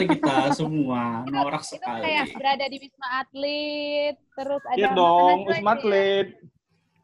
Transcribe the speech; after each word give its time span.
sekali 0.00 0.16
kita 0.16 0.36
semua, 0.56 1.02
norak 1.28 1.64
sekali. 1.64 2.02
kayak 2.08 2.26
berada 2.32 2.64
di 2.64 2.76
Wisma 2.80 3.08
Atlet, 3.20 4.16
terus 4.32 4.62
ada 4.64 4.78
Iya 4.80 4.88
dong, 4.96 5.38
Wisma 5.44 5.72
ya. 5.72 5.76
Atlet. 5.76 6.28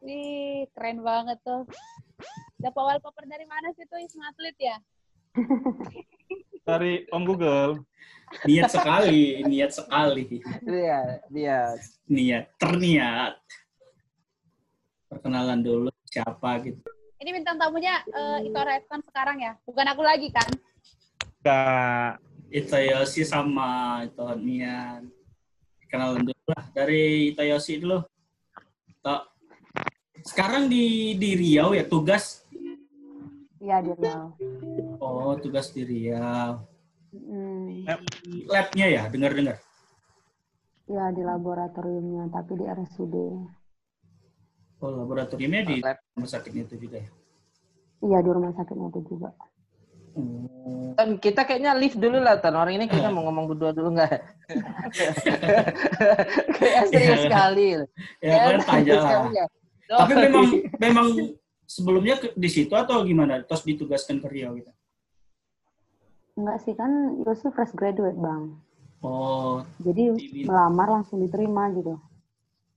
Wih, 0.01 0.59
keren 0.73 0.99
banget 1.05 1.37
tuh. 1.45 1.63
Dapat 2.57 2.81
wallpaper 2.81 3.25
dari 3.29 3.45
mana 3.45 3.69
sih 3.77 3.85
tuh 3.85 4.01
Wisma 4.01 4.33
Atlet 4.33 4.57
ya? 4.57 4.77
Dari 6.65 7.05
Om 7.13 7.23
Google. 7.23 7.85
Niat 8.43 8.67
sekali, 8.73 9.39
niat 9.47 9.71
sekali. 9.71 10.43
Iya, 10.67 11.23
dia. 11.31 11.61
Niat, 12.11 12.51
terniat. 12.59 13.39
Perkenalan 15.07 15.63
dulu 15.63 15.87
siapa 16.11 16.59
gitu. 16.65 16.83
Ini 17.17 17.29
bintang 17.33 17.55
tamunya 17.55 18.03
eh, 18.03 18.51
Ito 18.51 18.61
Reston 18.61 19.01
sekarang 19.07 19.39
ya? 19.39 19.55
Bukan 19.63 19.85
aku 19.87 20.03
lagi 20.03 20.27
kan? 20.29 20.49
Enggak. 21.39 22.26
Itayoshi 22.47 23.27
sama 23.27 24.01
itu 24.07 24.23
Nian. 24.39 25.11
Kenalan 25.87 26.27
dulu 26.27 26.43
lah 26.51 26.63
dari 26.71 27.31
Itayoshi 27.31 27.79
dulu. 27.79 28.03
Tok. 29.03 29.21
Sekarang 30.23 30.67
di 30.67 31.15
di 31.15 31.35
Riau 31.35 31.71
ya 31.71 31.87
tugas. 31.87 32.43
Iya 33.59 33.83
di 33.83 33.91
Riau. 33.95 34.25
Oh, 34.99 35.35
tugas 35.39 35.71
di 35.71 35.83
Riau. 35.83 36.63
Hmm, 37.07 37.87
Di 38.21 38.43
Labnya 38.45 38.85
ya, 38.91 39.03
dengar-dengar. 39.07 39.57
Iya 40.87 41.05
di 41.15 41.23
laboratoriumnya, 41.23 42.29
tapi 42.29 42.59
di 42.59 42.65
RSUD. 42.67 43.15
Oh, 44.83 44.91
laboratoriumnya 44.93 45.63
di 45.65 45.75
Lab. 45.81 45.97
rumah 46.13 46.29
sakit 46.29 46.51
itu 46.53 46.75
juga 46.77 47.01
ya. 47.01 47.09
Iya 48.03 48.19
di 48.21 48.29
rumah 48.29 48.53
sakitnya 48.53 48.87
itu 48.93 49.01
juga. 49.09 49.33
Oh. 50.17 50.91
Ton, 50.97 51.21
kita 51.21 51.45
kayaknya 51.45 51.77
lift 51.77 51.95
dulu 51.95 52.17
lah, 52.17 52.41
Ton. 52.41 52.51
Orang 52.51 52.73
ini 52.73 52.89
kayaknya 52.89 53.13
mau 53.13 53.21
ngomong 53.23 53.45
berdua 53.47 53.69
dulu 53.69 53.93
nggak? 53.93 54.17
Kayak 56.57 56.83
serius 56.89 57.13
Iya. 57.13 57.23
sekali. 57.29 57.65
Ya 58.19 58.35
kan 58.35 58.55
serius 58.59 58.97
lah. 58.97 59.05
sekali 59.05 59.29
ya. 59.31 59.45
Tapi 59.87 60.13
memang 60.17 60.45
iya. 60.49 60.61
memang 60.89 61.07
sebelumnya 61.63 62.15
di 62.33 62.49
situ 62.49 62.73
atau 62.73 63.01
gimana? 63.01 63.41
Terus 63.41 63.61
ditugaskan 63.63 64.17
ke 64.17 64.27
Riau 64.27 64.57
gitu. 64.57 64.69
Enggak 66.33 66.57
sih 66.61 66.73
kan 66.73 66.89
Yosi 67.21 67.47
fresh 67.49 67.73
graduate 67.73 68.17
bang. 68.17 68.57
Oh, 68.99 69.61
Jadi 69.79 70.03
Di- 70.17 70.43
melamar 70.43 70.91
langsung 70.91 71.21
diterima 71.21 71.69
gitu. 71.71 71.95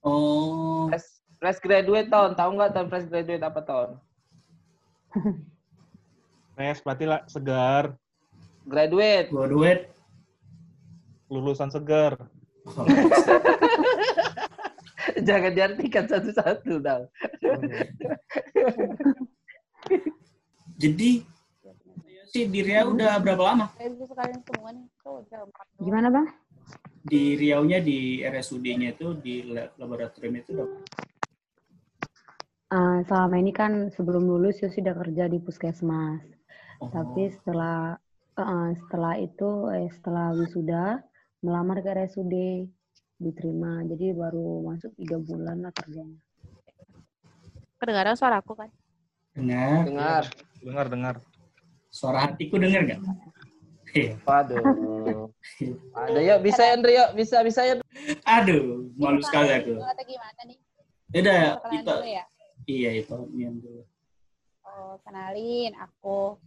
oh. 0.00 0.86
fresh, 0.86 1.06
fresh 1.36 1.58
graduate 1.58 2.06
Ton. 2.06 2.32
Tahu 2.32 2.48
nggak 2.54 2.70
Ton 2.70 2.86
fresh 2.86 3.06
graduate 3.06 3.40
apa 3.40 3.60
Ton? 3.62 3.88
Nes, 6.56 6.78
berarti 6.80 7.04
lah 7.04 7.20
segar. 7.26 7.94
Graduate. 8.66 9.28
Gua 9.30 9.46
duet. 9.46 9.90
Lulusan 11.30 11.70
segar. 11.70 12.18
Oh, 12.66 12.84
Jangan 15.26 15.52
diartikan 15.52 16.06
satu-satu 16.06 16.78
dong. 16.78 17.04
Jadi 20.76 21.24
si 22.26 22.40
di 22.46 22.60
Riau 22.62 22.94
udah 22.94 23.18
berapa 23.18 23.42
lama? 23.42 23.66
Gimana 25.76 26.08
bang? 26.08 26.26
Di 27.00 27.34
Riau-nya 27.34 27.80
di 27.80 28.20
RSUD-nya 28.22 28.92
itu 28.92 29.16
di 29.16 29.42
lab- 29.48 29.74
laboratorium 29.76 30.36
itu 30.36 30.52
udah 30.56 30.68
Ah, 32.70 33.02
selama 33.02 33.34
ini 33.34 33.50
kan 33.50 33.90
sebelum 33.90 34.30
lulus 34.30 34.62
Yosi 34.62 34.78
udah 34.78 34.94
kerja 34.94 35.26
di 35.26 35.42
puskesmas. 35.42 36.22
Oh, 36.80 36.88
Tapi 36.88 37.30
setelah 37.36 37.94
eh, 38.40 38.70
setelah 38.84 39.14
itu 39.20 39.50
eh, 39.70 39.88
setelah 39.92 40.32
wisuda 40.34 41.04
melamar 41.44 41.80
ke 41.84 41.88
RSUD 41.92 42.34
diterima. 43.20 43.84
Jadi 43.84 44.16
baru 44.16 44.64
masuk 44.64 44.96
tiga 44.96 45.20
bulan 45.20 45.60
lah 45.60 45.72
kerjanya. 45.76 46.20
Kedengaran 47.80 48.16
suaraku 48.16 48.52
kan? 48.56 48.70
dengar. 49.36 49.84
Dengar. 49.86 50.24
Dengar, 50.60 50.86
dengar. 50.88 51.14
Suara 51.88 52.28
hatiku 52.28 52.60
dengar 52.60 52.84
gak? 52.84 53.00
Iya. 53.90 54.14
Waduh. 54.22 54.62
Ada 55.98 56.20
yuk, 56.22 56.38
bisa 56.46 56.62
ya, 56.62 56.72
Andre 56.78 56.92
yuk, 56.94 57.10
bisa 57.18 57.36
bisa 57.42 57.60
ya. 57.66 57.74
Aduh, 58.22 58.86
malu 58.94 59.18
sekali 59.24 59.50
aku. 59.50 59.74
Atau 59.82 60.04
gimana 60.06 60.40
nih? 60.46 60.58
Perkenalan 61.10 61.74
itu. 61.74 61.96
ya. 62.06 62.24
Iya, 62.70 62.90
itu 63.02 63.16
Mian 63.34 63.58
dulu. 63.58 63.82
Oh, 64.62 64.94
kenalin, 65.02 65.74
aku 65.74 66.38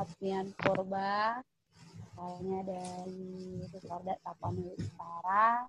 Hotmian 0.00 0.56
Purba. 0.56 1.44
Asalnya 2.16 2.60
dari 2.64 3.20
Sukorda 3.68 4.16
Tapanuli 4.24 4.72
Utara. 4.74 5.68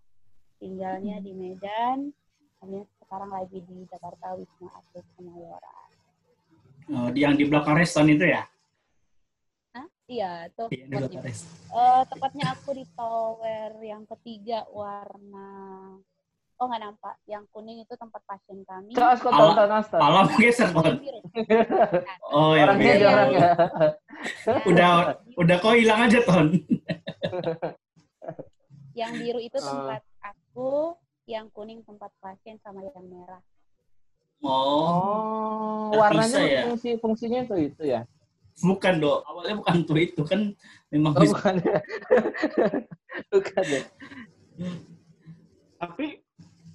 Tinggalnya 0.55 1.19
di 1.19 1.35
Medan. 1.35 2.15
Kami 2.59 2.79
sekarang 3.03 3.31
lagi 3.33 3.59
di 3.59 3.83
Jakarta 3.89 4.37
Wisma 4.37 4.71
Atlet 4.71 5.03
Kemayoran. 5.17 5.89
Oh, 6.91 7.07
di- 7.09 7.23
yang 7.23 7.35
di 7.35 7.43
belakang 7.43 7.75
restoran 7.75 8.07
itu 8.07 8.23
ya? 8.23 8.43
Hah? 9.73 9.87
Iya, 10.05 10.31
tuh 10.53 10.67
Iya, 10.69 10.85
tempatnya. 10.87 11.19
restoran. 11.23 11.59
Eh, 11.71 12.03
tepatnya 12.07 12.45
aku 12.51 12.69
di 12.71 12.85
tower 12.93 13.71
yang 13.79 14.03
ketiga 14.05 14.67
warna 14.69 15.49
Oh 16.61 16.69
nggak 16.69 16.77
nampak. 16.79 17.17
Yang 17.25 17.43
kuning 17.49 17.81
itu 17.81 17.93
tempat 17.97 18.21
pasien 18.21 18.61
kami. 18.61 18.93
Asta. 18.93 19.97
Malam 19.97 20.29
geser. 20.37 20.69
Oh, 22.29 22.53
ya. 22.53 22.69
Orangnya 22.69 22.93
dia 22.93 23.09
orangnya. 23.09 23.41
Udah, 24.69 24.89
udah 25.35 25.55
kau 25.57 25.73
hilang 25.73 26.05
aja, 26.05 26.21
Ton. 26.21 26.53
Yang 28.93 29.11
biru 29.17 29.39
itu 29.41 29.57
Ah. 29.57 29.65
tempat 29.65 30.01
aku, 30.21 30.93
yang 31.25 31.49
kuning 31.49 31.81
tempat 31.81 32.13
pasien 32.21 32.61
sama 32.61 32.85
yang 32.85 33.09
merah. 33.09 33.41
Oh, 34.41 35.89
Oh, 35.89 35.97
warnanya 35.97 36.29
bisa 36.29 36.39
ya? 36.41 36.61
fungsi 36.65 36.89
fungsinya 36.97 37.39
itu 37.41 37.55
itu 37.67 37.83
ya. 37.83 38.05
bukan, 38.61 39.01
Dok. 39.01 39.25
Awalnya 39.25 39.55
bukan 39.57 39.75
tuh 39.81 39.97
itu. 39.97 40.21
Kan 40.21 40.53
memang 40.87 41.17
Oh, 41.17 41.21
bisa. 41.21 41.33
bukan 41.33 41.53
ya. 41.57 41.77
bukan 43.33 43.63
ya. 43.65 43.81
Tapi 45.77 46.20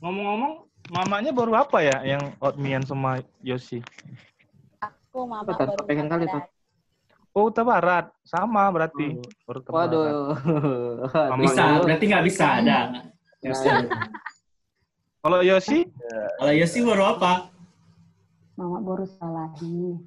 ngomong-ngomong, 0.02 0.52
mamanya 0.92 1.30
baru 1.32 1.52
apa 1.56 1.78
ya 1.82 1.96
yang 2.04 2.22
Otmian 2.38 2.84
sama 2.84 3.20
Yosi? 3.40 3.80
Aku 4.82 5.24
mama 5.24 5.48
Betul, 5.48 5.72
baru 5.72 5.82
pengen 5.88 6.06
kali, 6.12 6.24
pacaran. 6.28 6.54
Oh, 7.36 7.52
Utara 7.52 7.68
Barat. 7.68 8.06
Sama 8.24 8.72
berarti. 8.72 9.12
Hmm. 9.12 9.28
Barat. 9.44 9.62
Waduh. 9.76 10.32
Mamanya. 11.12 11.44
Bisa, 11.44 11.64
berarti 11.84 12.04
nggak 12.08 12.24
bisa. 12.24 12.46
Ada. 12.64 12.78
Nggak 13.44 13.52
bisa. 13.52 13.70
Kalau 15.20 15.38
Yosi? 15.44 15.78
Kalau 16.40 16.52
Yosi 16.56 16.78
baru 16.80 17.04
apa? 17.12 17.52
Mama 18.56 18.80
baru 18.80 19.04
salahi. 19.04 20.00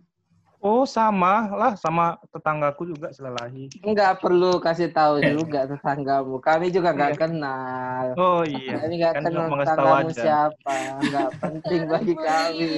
Oh, 0.60 0.84
sama 0.84 1.48
lah. 1.56 1.74
Sama 1.74 2.20
tetanggaku 2.30 2.92
juga 2.92 3.08
selalahi. 3.10 3.72
Enggak 3.80 4.20
perlu 4.20 4.60
kasih 4.60 4.92
tahu 4.92 5.24
juga 5.24 5.64
tetanggamu. 5.66 6.36
Kami 6.38 6.68
juga 6.68 6.92
nggak 6.92 7.16
Iya. 7.16 7.20
kenal. 7.20 8.06
Oh 8.20 8.44
iya. 8.44 8.76
Kami 8.76 8.94
nggak 9.00 9.14
Kan 9.16 9.24
kenal 9.24 9.48
tetanggamu 9.56 10.10
aja. 10.12 10.20
siapa. 10.20 10.76
Nggak 11.00 11.30
penting 11.40 11.82
bagi 11.88 12.14
kami. 12.14 12.72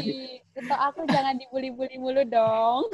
Untuk 0.52 0.78
aku 0.78 1.02
jangan 1.08 1.34
dibully-bully 1.36 1.98
mulu 1.98 2.22
dong. 2.24 2.86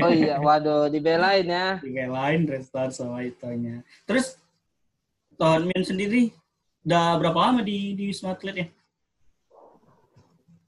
Oh 0.00 0.08
iya, 0.08 0.38
waduh, 0.38 0.88
dibelain 0.88 1.44
ya. 1.44 1.76
Tiga 1.78 2.08
lain 2.08 2.48
restoran 2.48 2.88
sama 2.88 3.20
itunya. 3.20 3.84
Terus 4.04 4.40
Ton 5.36 5.66
Min 5.66 5.82
sendiri 5.82 6.32
udah 6.82 7.20
berapa 7.20 7.36
lama 7.36 7.60
di 7.60 7.92
di 7.92 8.08
Wisma 8.08 8.32
Atlet 8.32 8.56
ya? 8.56 8.66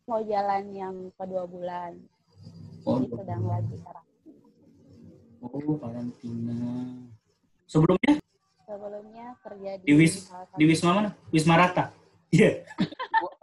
Mau 0.04 0.20
jalan 0.20 0.64
yang 0.68 0.94
kedua 1.16 1.48
bulan. 1.48 1.96
Oh, 2.84 3.00
sedang 3.00 3.42
lagi 3.48 3.76
karantina. 3.80 4.44
oh 5.40 5.76
karantina. 5.80 6.56
Sebelumnya 7.64 8.14
Sebelumnya 8.64 9.26
kerja 9.40 9.70
di, 9.80 9.84
Di 9.84 9.94
Wis- 9.94 10.24
di 10.56 10.64
Wisma 10.64 10.90
mana? 10.92 11.10
Wisma 11.30 11.54
Rata. 11.56 11.84
Iya. 12.34 12.66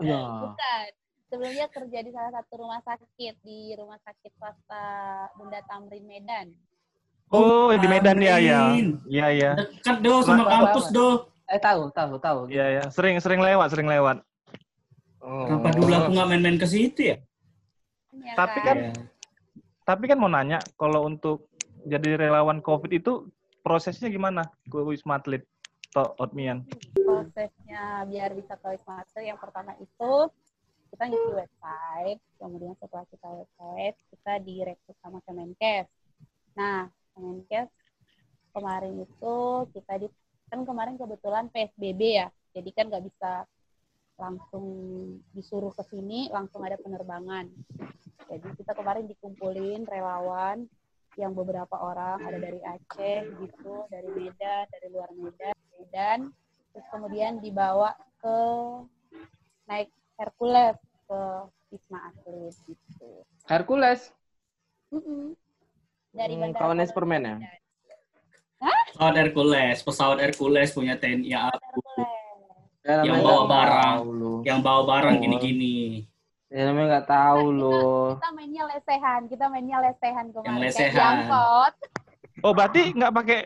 Ya. 0.03 0.19
Bukan. 0.43 0.87
Sebelumnya 1.31 1.67
kerja 1.71 1.99
di 2.03 2.11
salah 2.11 2.31
satu 2.35 2.59
rumah 2.59 2.83
sakit 2.83 3.39
di 3.39 3.71
rumah 3.79 3.95
sakit 4.03 4.35
swasta 4.35 4.83
Bunda 5.39 5.63
Tamrin 5.63 6.03
Medan. 6.03 6.51
Oh, 7.31 7.71
di 7.71 7.87
Medan 7.87 8.19
ya 8.19 8.35
ya. 8.35 8.75
Iya 9.07 9.27
iya. 9.31 9.51
Dekat 9.55 10.03
do 10.03 10.19
sama 10.21 10.43
kampus 10.43 10.91
do. 10.91 11.23
Eh 11.47 11.55
tahu, 11.55 11.87
tahu, 11.95 12.19
tahu. 12.19 12.39
Iya 12.51 12.65
iya. 12.67 12.83
Sering 12.91 13.15
sering 13.23 13.39
lewat, 13.39 13.71
sering 13.71 13.87
lewat. 13.87 14.19
Oh. 15.23 15.47
Kenapa 15.47 15.69
dulu 15.71 15.91
aku 15.95 16.09
nggak 16.11 16.27
main-main 16.27 16.57
ke 16.59 16.67
situ 16.67 17.15
ya? 17.15 17.17
Ya 18.11 18.33
Tapi 18.35 18.59
kan 18.59 18.75
Iya. 18.75 18.91
Tapi 19.91 20.07
kan 20.07 20.23
mau 20.23 20.31
nanya, 20.31 20.63
kalau 20.79 21.03
untuk 21.03 21.51
jadi 21.83 22.15
relawan 22.15 22.63
COVID 22.63 22.95
itu 22.95 23.27
prosesnya 23.59 24.07
gimana 24.07 24.47
ke 24.71 24.79
Wisma 24.79 25.19
Atlet 25.19 25.43
atau 25.91 26.15
Otmian? 26.15 26.63
prosesnya 27.03 28.07
biar 28.07 28.31
bisa 28.31 28.55
ke 28.55 28.71
Wisma 28.71 29.03
Atlet 29.03 29.27
yang 29.27 29.35
pertama 29.35 29.75
itu 29.83 30.11
kita 30.95 31.11
ngisi 31.11 31.31
website, 31.35 32.19
kemudian 32.39 32.71
setelah 32.79 33.03
kita 33.11 33.27
website 33.35 33.95
kita 34.15 34.33
direkrut 34.47 34.95
sama 35.03 35.19
Kemenkes. 35.27 35.91
Nah, 36.55 36.87
Kemenkes 37.11 37.67
kemarin 38.55 38.95
itu 38.95 39.35
kita 39.75 39.93
di 39.99 40.07
kan 40.47 40.63
kemarin 40.63 40.95
kebetulan 40.95 41.51
PSBB 41.51 42.01
ya, 42.15 42.31
jadi 42.55 42.69
kan 42.71 42.87
nggak 42.87 43.03
bisa 43.11 43.43
langsung 44.19 44.65
disuruh 45.35 45.71
ke 45.75 45.83
sini, 45.87 46.27
langsung 46.31 46.61
ada 46.63 46.77
penerbangan. 46.79 47.47
Jadi 48.31 48.47
kita 48.55 48.71
kemarin 48.77 49.07
dikumpulin 49.11 49.83
relawan 49.87 50.67
yang 51.19 51.35
beberapa 51.35 51.75
orang 51.75 52.23
ada 52.23 52.39
dari 52.39 52.63
Aceh 52.63 53.19
gitu, 53.43 53.83
dari 53.91 54.07
Medan, 54.15 54.63
dari 54.71 54.87
luar 54.87 55.11
Medan, 55.11 55.55
Medan, 55.75 56.19
terus 56.71 56.87
kemudian 56.87 57.43
dibawa 57.43 57.91
ke 58.23 58.37
naik 59.67 59.91
Hercules 60.15 60.79
ke 61.09 61.21
Wisma 61.71 61.99
Atlet 62.11 62.55
gitu. 62.67 63.27
Hercules. 63.47 64.15
Mm-mm. 64.91 65.35
Dari 66.11 66.35
Hmm, 66.35 66.51
kawannya 66.55 66.87
Pondok 66.87 66.91
Superman 66.91 67.23
ya? 67.23 67.35
Medan. 67.39 67.59
Pesawat 68.91 69.15
Hercules, 69.17 69.77
pesawat 69.81 70.17
Hercules 70.21 70.69
punya 70.75 70.93
TNI 70.93 71.33
AAU 71.33 71.57
Hercules. 71.57 72.20
Ya, 72.81 73.05
Yang 73.05 73.21
nggak 73.21 73.29
bawa 73.29 73.43
barang. 73.45 73.93
tahu 74.01 74.07
lu. 74.09 74.33
yang 74.41 74.59
bawa 74.65 74.81
barang 74.89 75.15
gini-gini. 75.21 75.77
Ya 76.49 76.67
namanya 76.67 76.87
nggak 76.97 77.07
tahu 77.07 77.41
Kita- 77.45 77.59
lu. 77.61 77.81
Kita 78.17 78.29
mainnya 78.33 78.63
lesehan, 78.67 79.21
kita 79.29 79.45
mainnya 79.47 79.77
lesehan 79.79 80.25
kemarin. 80.33 80.49
Yang 80.49 80.57
lesehan. 80.65 81.15
Oh, 82.41 82.51
berarti 82.51 82.81
nggak 82.97 83.13
pakai 83.13 83.39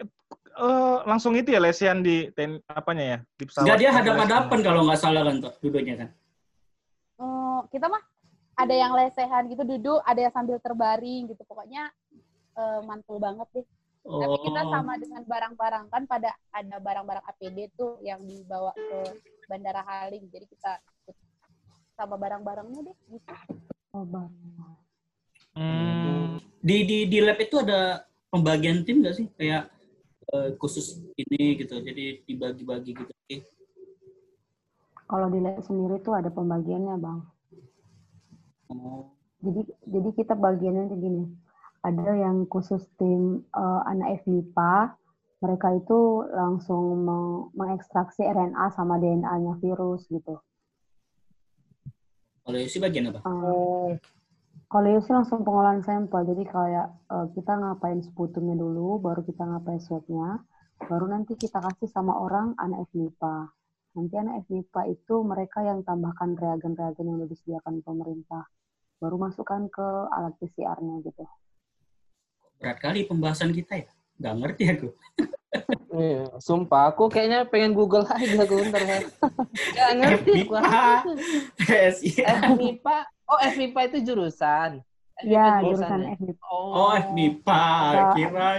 eh, 0.55 0.97
langsung 1.03 1.35
itu 1.35 1.51
ya 1.51 1.59
lesian 1.59 1.99
di 1.99 2.31
ten, 2.31 2.63
apanya 2.63 3.03
ya 3.03 3.17
di 3.35 3.43
pesawat? 3.43 3.67
Enggak 3.67 3.79
dia 3.83 3.91
hadap-hadapan 3.91 4.59
kalau 4.63 4.81
nggak 4.87 4.99
salah 5.03 5.21
kan 5.27 5.35
tuh 5.43 5.53
duduknya 5.59 5.95
kan. 5.99 6.09
Eh, 7.19 7.59
kita 7.75 7.91
mah 7.91 7.99
ada 8.55 8.71
yang 8.71 8.95
lesehan 8.95 9.51
gitu 9.51 9.67
duduk, 9.67 9.99
ada 10.07 10.15
yang 10.15 10.31
sambil 10.31 10.55
terbaring 10.63 11.27
gitu. 11.27 11.43
Pokoknya 11.43 11.91
eh, 12.55 12.79
mantul 12.87 13.19
banget 13.19 13.51
deh. 13.51 13.67
Tapi 14.05 14.37
kita 14.45 14.61
Oh. 14.61 14.69
sama 14.69 14.93
dengan 15.01 15.25
barang-barang 15.25 15.85
kan 15.89 16.03
pada 16.05 16.29
ada 16.53 16.77
barang-barang 16.77 17.25
APD 17.25 17.73
tuh 17.73 17.97
yang 18.05 18.21
dibawa 18.21 18.69
ke 18.77 19.17
Bandara 19.49 19.81
Halim. 19.81 20.29
Jadi 20.29 20.45
kita 20.45 20.77
sama 21.97 22.13
barang-barangnya 22.13 22.85
deh 22.85 22.97
gitu. 23.09 23.33
Oh, 23.97 24.05
Bang. 24.05 24.29
Hmm. 25.57 26.37
Di 26.61 26.85
di 26.85 26.97
di 27.09 27.17
lab 27.17 27.41
itu 27.41 27.57
ada 27.57 28.05
pembagian 28.29 28.85
tim 28.85 29.01
nggak 29.01 29.15
sih? 29.17 29.25
Kayak 29.33 29.73
eh, 30.37 30.53
khusus 30.61 31.01
ini 31.17 31.57
gitu. 31.65 31.81
Jadi 31.81 32.21
dibagi-bagi 32.29 32.91
gitu. 32.93 33.09
Oke. 33.09 33.41
Kalau 35.09 35.33
di 35.33 35.39
lab 35.41 35.65
sendiri 35.65 35.97
tuh 36.05 36.13
ada 36.13 36.29
pembagiannya, 36.29 36.95
Bang. 37.01 37.25
Oh. 38.69 39.09
Jadi 39.41 39.65
jadi 39.89 40.09
kita 40.13 40.37
bagiannya 40.37 40.93
gini. 40.93 41.44
Ada 41.85 42.11
yang 42.17 42.49
khusus 42.49 42.81
tim 42.97 43.45
eh, 43.53 43.81
anak 43.85 44.25
FMIPA, 44.25 44.97
mereka 45.45 45.67
itu 45.77 46.25
langsung 46.33 47.05
meng- 47.05 47.53
mengekstraksi 47.53 48.25
RNA 48.25 48.73
sama 48.73 48.97
DNA-nya 48.97 49.61
virus 49.61 50.09
gitu. 50.09 50.41
Kalau 52.41 52.57
Yosi 52.57 52.77
bagian 52.81 53.13
apa? 53.13 53.21
Eh, 53.21 53.89
kalau 54.65 54.87
itu 54.89 55.01
sih 55.05 55.13
langsung 55.13 55.45
pengolahan 55.45 55.85
sampel, 55.85 56.25
jadi 56.25 56.43
kayak 56.49 56.87
eh, 57.13 57.27
kita 57.37 57.53
ngapain 57.53 58.01
sputumnya 58.01 58.57
dulu, 58.57 58.97
baru 58.97 59.21
kita 59.21 59.45
ngapain 59.45 59.77
swabnya, 59.77 60.41
baru 60.89 61.05
nanti 61.05 61.37
kita 61.37 61.61
kasih 61.61 61.89
sama 61.93 62.17
orang 62.17 62.57
anak 62.57 62.89
FMIPA. 62.89 63.53
Nanti 63.95 64.13
anak 64.17 64.49
FMIPA 64.49 64.81
itu 64.89 65.15
mereka 65.21 65.61
yang 65.61 65.85
tambahkan 65.85 66.33
reagen-reagen 66.33 67.05
yang 67.13 67.29
disediakan 67.29 67.85
pemerintah. 67.85 68.49
Baru 68.97 69.21
masukkan 69.21 69.69
ke 69.69 69.87
alat 70.09 70.33
PCR-nya 70.41 71.05
gitu. 71.05 71.25
Berat 72.65 72.81
kali 72.81 73.05
pembahasan 73.05 73.53
kita 73.53 73.77
ya. 73.77 73.89
Nggak 74.17 74.33
ngerti 74.41 74.63
aku. 74.73 74.87
Iya, 75.93 76.33
sumpah 76.41 76.89
aku 76.89 77.13
kayaknya 77.13 77.45
pengen 77.45 77.77
Google 77.77 78.09
aja 78.09 78.41
aku 78.41 78.57
bentar 78.57 78.81
ya. 78.81 79.05
Gak 79.69 79.91
ngerti 80.01 80.49
aku. 80.49 81.11
FMIPA. 82.17 82.97
Oh, 83.29 83.37
FMIPA 83.37 83.79
itu 83.85 83.97
jurusan. 84.09 84.81
Ya, 85.21 85.61
jurusan 85.61 86.09
jurusannya. 86.09 86.09
FMIPA. 86.17 86.45
Oh, 86.49 86.89
FMIPA. 86.97 87.61
Kira. 88.17 88.49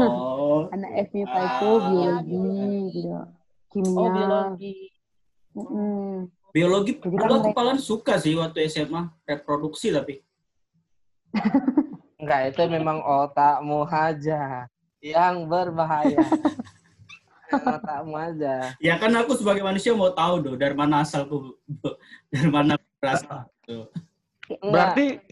Oh. 0.00 0.64
Anak 0.72 1.12
FMIPA 1.12 1.36
itu 1.44 1.68
Ah. 1.68 1.84
biologi 1.84 2.40
gitu. 2.96 3.12
Kimia. 3.76 3.92
Oh, 3.92 4.08
biologi. 4.08 4.74
Biologi 6.56 6.92
aku 6.96 7.52
paling 7.52 7.76
suka 7.76 8.16
sih 8.16 8.32
waktu 8.40 8.64
SMA 8.72 9.12
reproduksi 9.28 9.92
tapi 9.92 10.24
Enggak, 12.26 12.42
itu 12.50 12.62
memang 12.66 12.98
otakmu 13.06 13.86
aja 13.86 14.66
yang 14.98 15.46
berbahaya. 15.46 16.18
Otakmu 17.46 18.18
aja. 18.18 18.74
ya 18.82 18.98
kan 18.98 19.14
aku 19.14 19.38
sebagai 19.38 19.62
manusia 19.62 19.94
mau 19.94 20.10
tahu 20.10 20.42
dong 20.42 20.58
dari 20.58 20.74
mana 20.74 21.06
asalku 21.06 21.54
dari 22.34 22.50
mana 22.50 22.74
berasal 22.98 23.46
gitu. 23.62 23.86
Berarti 24.58 25.22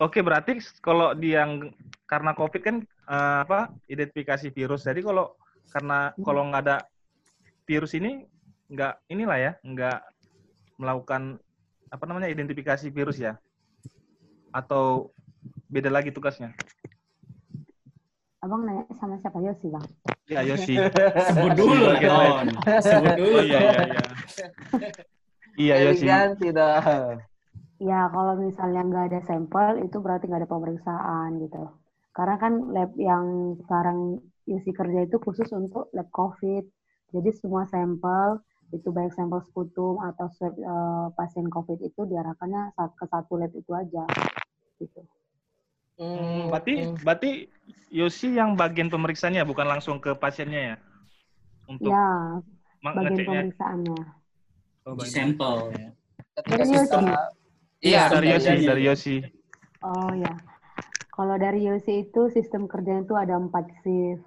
oke 0.00 0.24
berarti 0.24 0.64
kalau 0.80 1.12
di 1.12 1.36
yang 1.36 1.68
karena 2.08 2.32
COVID 2.32 2.62
kan 2.64 2.76
eh, 2.88 3.38
apa 3.44 3.68
identifikasi 3.84 4.48
virus. 4.48 4.88
Jadi 4.88 5.04
kalau 5.04 5.36
karena 5.68 6.16
kalau 6.24 6.48
nggak 6.48 6.62
ada 6.64 6.76
virus 7.68 7.92
ini 7.92 8.24
nggak 8.72 9.04
inilah 9.12 9.36
ya 9.36 9.52
nggak 9.60 10.00
melakukan 10.80 11.36
apa 11.92 12.04
namanya 12.08 12.32
identifikasi 12.32 12.88
virus 12.88 13.20
ya 13.20 13.36
atau 14.52 15.12
beda 15.68 15.92
lagi 15.92 16.10
tugasnya. 16.10 16.56
Abang 18.38 18.64
nanya 18.64 18.86
sama 18.96 19.18
siapa 19.20 19.42
Yosi, 19.42 19.66
Bang? 19.68 19.84
Ya 20.30 20.40
Yosi. 20.46 20.78
sebut 21.34 21.52
dulu 21.58 21.74
lah 21.74 21.98
Bagian 21.98 22.12
Don. 22.14 22.48
sebut 22.80 23.14
dulu 23.18 23.36
Oh 23.38 23.44
iya 23.44 23.58
iya 23.58 23.82
iya. 23.84 24.04
Iya 25.58 25.74
Yosi. 25.90 26.04
Ganti 26.06 26.48
dong. 26.54 27.18
Ya, 27.78 28.10
kalau 28.10 28.34
misalnya 28.38 28.82
nggak 28.86 29.04
ada 29.10 29.20
sampel, 29.26 29.82
itu 29.82 29.98
berarti 29.98 30.30
nggak 30.30 30.46
ada 30.46 30.50
pemeriksaan 30.50 31.28
gitu. 31.42 31.62
Karena 32.14 32.36
kan 32.38 32.52
lab 32.74 32.90
yang 32.98 33.54
sekarang 33.62 34.22
isi 34.46 34.70
kerja 34.70 35.06
itu 35.06 35.18
khusus 35.18 35.50
untuk 35.54 35.90
lab 35.94 36.10
COVID. 36.14 36.64
Jadi 37.14 37.30
semua 37.34 37.66
sampel, 37.70 38.42
itu 38.70 38.88
baik 38.90 39.14
sampel 39.14 39.42
sputum 39.50 39.98
atau 40.02 40.30
swab 40.30 40.54
eh, 40.54 41.06
pasien 41.14 41.46
COVID 41.50 41.78
itu 41.82 42.06
diarahkannya 42.06 42.74
saat 42.78 42.92
ke 42.94 43.06
satu 43.10 43.34
lab 43.34 43.50
itu 43.54 43.70
aja. 43.74 44.06
Gitu. 44.78 45.02
Hmm, 45.98 46.46
berarti 46.54 46.94
berarti 47.02 47.30
Yosi 47.90 48.38
yang 48.38 48.54
bagian 48.54 48.86
pemeriksaannya 48.86 49.42
bukan 49.42 49.66
langsung 49.66 49.98
ke 49.98 50.14
pasiennya 50.14 50.74
ya? 50.74 50.76
Untuk 51.66 51.90
Ya, 51.90 52.38
bagian 52.86 53.18
pemeriksaannya. 53.26 54.00
Oh, 54.86 54.94
bagian. 54.94 55.34
sampel 55.34 55.74
Ketika 56.38 56.54
Dari 56.54 56.64
sistem 56.70 57.02
Yosi. 57.10 57.36
Iya, 57.78 58.02
dari 58.10 58.26
Yosi, 58.30 58.54
dari 58.62 58.82
Yosi. 58.86 59.16
Oh 59.82 60.10
ya, 60.14 60.34
kalau 61.14 61.34
dari 61.38 61.66
Yosi 61.66 62.06
itu 62.06 62.30
sistem 62.30 62.70
kerjanya 62.70 63.02
itu 63.02 63.14
ada 63.18 63.38
empat 63.38 63.66
shift. 63.82 64.22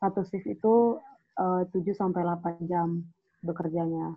Satu 0.00 0.24
shift 0.24 0.48
itu 0.48 0.96
eh, 1.36 1.62
7 1.68 1.96
sampai 1.96 2.24
8 2.24 2.64
jam 2.68 3.04
bekerjanya. 3.44 4.16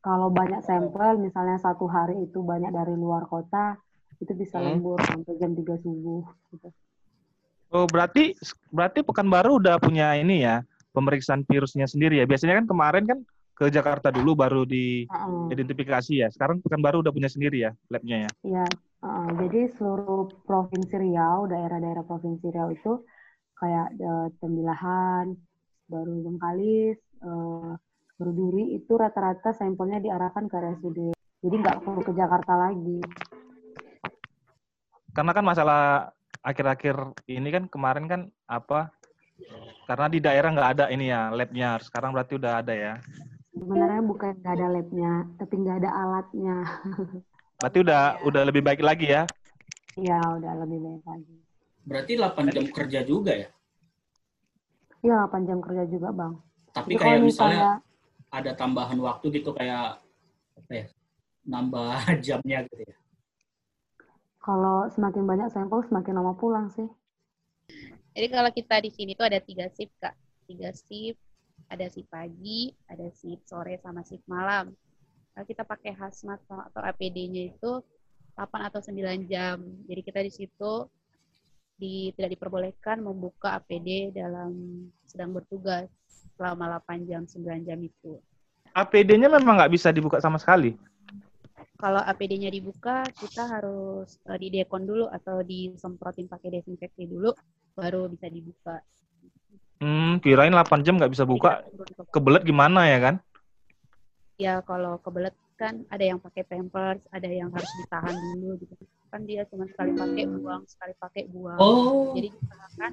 Kalau 0.00 0.32
banyak 0.32 0.64
sampel, 0.64 1.20
misalnya 1.20 1.60
satu 1.60 1.84
hari 1.88 2.24
itu 2.24 2.40
banyak 2.40 2.72
dari 2.72 2.94
luar 2.96 3.28
kota, 3.28 3.76
itu 4.18 4.32
bisa 4.34 4.58
Hmm. 4.58 4.78
lembur 4.78 4.98
sampai 5.06 5.34
jam 5.38 5.54
3 5.54 5.74
subuh. 5.78 6.26
Gitu. 6.50 6.68
Oh, 7.68 7.84
berarti 7.84 8.32
berarti 8.72 9.04
Pekanbaru 9.04 9.60
udah 9.60 9.76
punya 9.76 10.16
ini 10.16 10.42
ya, 10.42 10.64
pemeriksaan 10.96 11.44
virusnya 11.44 11.84
sendiri 11.84 12.16
ya. 12.18 12.24
Biasanya 12.24 12.64
kan 12.64 12.66
kemarin 12.66 13.04
kan 13.04 13.18
ke 13.52 13.68
Jakarta 13.68 14.08
dulu 14.08 14.38
baru 14.38 14.62
diidentifikasi 14.64 16.12
ya. 16.24 16.28
Sekarang 16.32 16.64
Pekanbaru 16.64 17.04
udah 17.04 17.12
punya 17.12 17.28
sendiri 17.28 17.68
ya 17.68 17.70
labnya 17.92 18.24
ya. 18.24 18.30
Ya, 18.46 18.64
heeh. 19.04 19.28
jadi 19.44 19.60
seluruh 19.76 20.30
provinsi 20.48 20.94
Riau, 20.96 21.44
daerah-daerah 21.50 22.06
provinsi 22.06 22.46
Riau 22.48 22.72
itu 22.72 23.04
kayak 23.58 23.98
eh, 23.98 24.28
Tembilahan, 24.38 25.34
baru 25.90 26.14
Bengkalis, 26.24 26.98
eh, 27.20 27.72
Berduri 28.18 28.74
itu 28.74 28.98
rata-rata 28.98 29.54
sampelnya 29.54 30.02
diarahkan 30.02 30.50
ke 30.50 30.56
RSUD. 30.58 31.14
Jadi 31.38 31.54
nggak 31.54 31.86
perlu 31.86 32.02
ke 32.02 32.10
Jakarta 32.18 32.58
lagi. 32.58 32.98
Karena 35.16 35.32
kan 35.36 35.44
masalah 35.44 36.12
akhir-akhir 36.44 36.94
ini 37.28 37.48
kan 37.50 37.64
kemarin 37.68 38.06
kan 38.06 38.20
apa? 38.48 38.92
Karena 39.88 40.06
di 40.12 40.18
daerah 40.20 40.50
nggak 40.52 40.70
ada 40.76 40.84
ini 40.92 41.08
ya 41.08 41.32
labnya. 41.32 41.80
Sekarang 41.80 42.12
berarti 42.12 42.36
udah 42.36 42.52
ada 42.60 42.74
ya. 42.76 42.94
Sebenarnya 43.52 44.02
bukan 44.06 44.32
nggak 44.40 44.54
ada 44.56 44.68
labnya, 44.74 45.12
tapi 45.40 45.54
nggak 45.62 45.76
ada 45.82 45.90
alatnya. 46.02 46.56
Berarti 47.58 47.78
udah 47.82 48.00
udah 48.22 48.42
lebih 48.46 48.62
baik 48.62 48.80
lagi 48.86 49.10
ya. 49.10 49.26
Ya 49.98 50.18
udah 50.38 50.52
lebih 50.62 50.78
baik 50.86 51.02
lagi. 51.10 51.36
berarti 51.88 52.12
8 52.20 52.46
jam 52.54 52.66
kerja 52.68 53.00
juga 53.02 53.32
ya 53.32 53.48
Ya 55.06 55.14
8 55.24 55.42
jam 55.48 55.58
kerja 55.64 55.84
juga 55.86 56.08
bang. 56.10 56.34
tapi 56.74 56.94
Jadi 56.94 57.00
kayak 57.00 57.18
kalau 57.18 57.26
misalnya 57.28 57.70
ada 58.28 58.52
tambahan 58.54 58.98
waktu 59.00 59.26
gitu 59.40 59.50
kayak 59.56 59.98
apa 60.58 60.72
ya 60.74 60.86
nambah 61.48 61.92
jamnya 62.26 62.58
gitu 62.68 62.82
ya 62.84 62.97
kalau 64.48 64.88
semakin 64.88 65.28
banyak 65.28 65.52
sampel 65.52 65.84
semakin 65.84 66.16
lama 66.16 66.32
pulang 66.32 66.72
sih. 66.72 66.88
Jadi 68.16 68.26
kalau 68.32 68.48
kita 68.48 68.80
di 68.80 68.88
sini 68.88 69.12
tuh 69.12 69.28
ada 69.28 69.44
tiga 69.44 69.68
shift 69.68 69.92
kak, 70.00 70.16
tiga 70.48 70.72
shift. 70.72 71.20
ada 71.68 71.84
shift 71.90 72.08
pagi, 72.08 72.72
ada 72.88 73.12
shift 73.12 73.44
sore 73.44 73.76
sama 73.84 74.00
shift 74.00 74.24
malam. 74.24 74.72
Kalau 75.36 75.44
kita 75.44 75.68
pakai 75.68 75.92
hazmat 75.92 76.40
atau 76.48 76.80
APD-nya 76.80 77.52
itu 77.52 77.84
8 78.38 78.70
atau 78.72 78.80
9 78.80 79.28
jam. 79.28 79.60
Jadi 79.84 80.00
kita 80.00 80.24
di 80.24 80.32
situ 80.32 80.88
di, 81.76 82.14
tidak 82.16 82.38
diperbolehkan 82.38 83.04
membuka 83.04 83.58
APD 83.58 84.16
dalam 84.16 84.54
sedang 85.04 85.36
bertugas 85.36 85.92
selama 86.40 86.80
8 86.80 87.04
jam, 87.04 87.28
9 87.28 87.68
jam 87.68 87.78
itu. 87.84 88.16
APD-nya 88.72 89.28
memang 89.28 89.60
nggak 89.60 89.74
bisa 89.76 89.92
dibuka 89.92 90.22
sama 90.22 90.40
sekali. 90.40 90.78
Kalau 91.78 92.02
APD-nya 92.02 92.50
dibuka, 92.50 93.06
kita 93.06 93.46
harus 93.46 94.18
uh, 94.26 94.34
di 94.34 94.50
dekon 94.50 94.82
dulu 94.82 95.06
atau 95.14 95.46
disemprotin 95.46 96.26
pakai 96.26 96.58
desinfeksi 96.58 97.06
dulu, 97.06 97.30
baru 97.78 98.10
bisa 98.10 98.26
dibuka. 98.26 98.82
Hmm, 99.78 100.18
kirain 100.18 100.50
8 100.50 100.82
jam 100.82 100.98
nggak 100.98 101.14
bisa 101.14 101.22
buka. 101.22 101.62
Kebelet 102.10 102.42
gimana 102.42 102.90
ya 102.90 102.98
kan? 102.98 103.14
Ya 104.42 104.58
kalau 104.66 104.98
kebelet 104.98 105.38
kan 105.54 105.86
ada 105.86 106.02
yang 106.02 106.18
pakai 106.18 106.42
pampers, 106.50 106.98
ada 107.14 107.30
yang 107.30 107.54
harus 107.54 107.70
ditahan 107.78 108.14
dulu 108.14 108.58
gitu. 108.58 108.74
Kan 109.14 109.22
dia 109.22 109.46
cuma 109.46 109.70
sekali 109.70 109.94
pakai 109.94 110.24
buang, 110.34 110.62
sekali 110.66 110.94
pakai 110.98 111.22
buang. 111.30 111.62
Oh, 111.62 112.10
Jadi 112.18 112.34
usahakan 112.34 112.92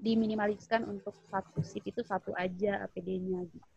diminimaliskan 0.00 0.88
untuk 0.88 1.12
satu 1.28 1.60
sip 1.60 1.84
itu 1.84 2.00
satu 2.00 2.32
aja 2.32 2.80
APD-nya 2.88 3.44
gitu. 3.44 3.69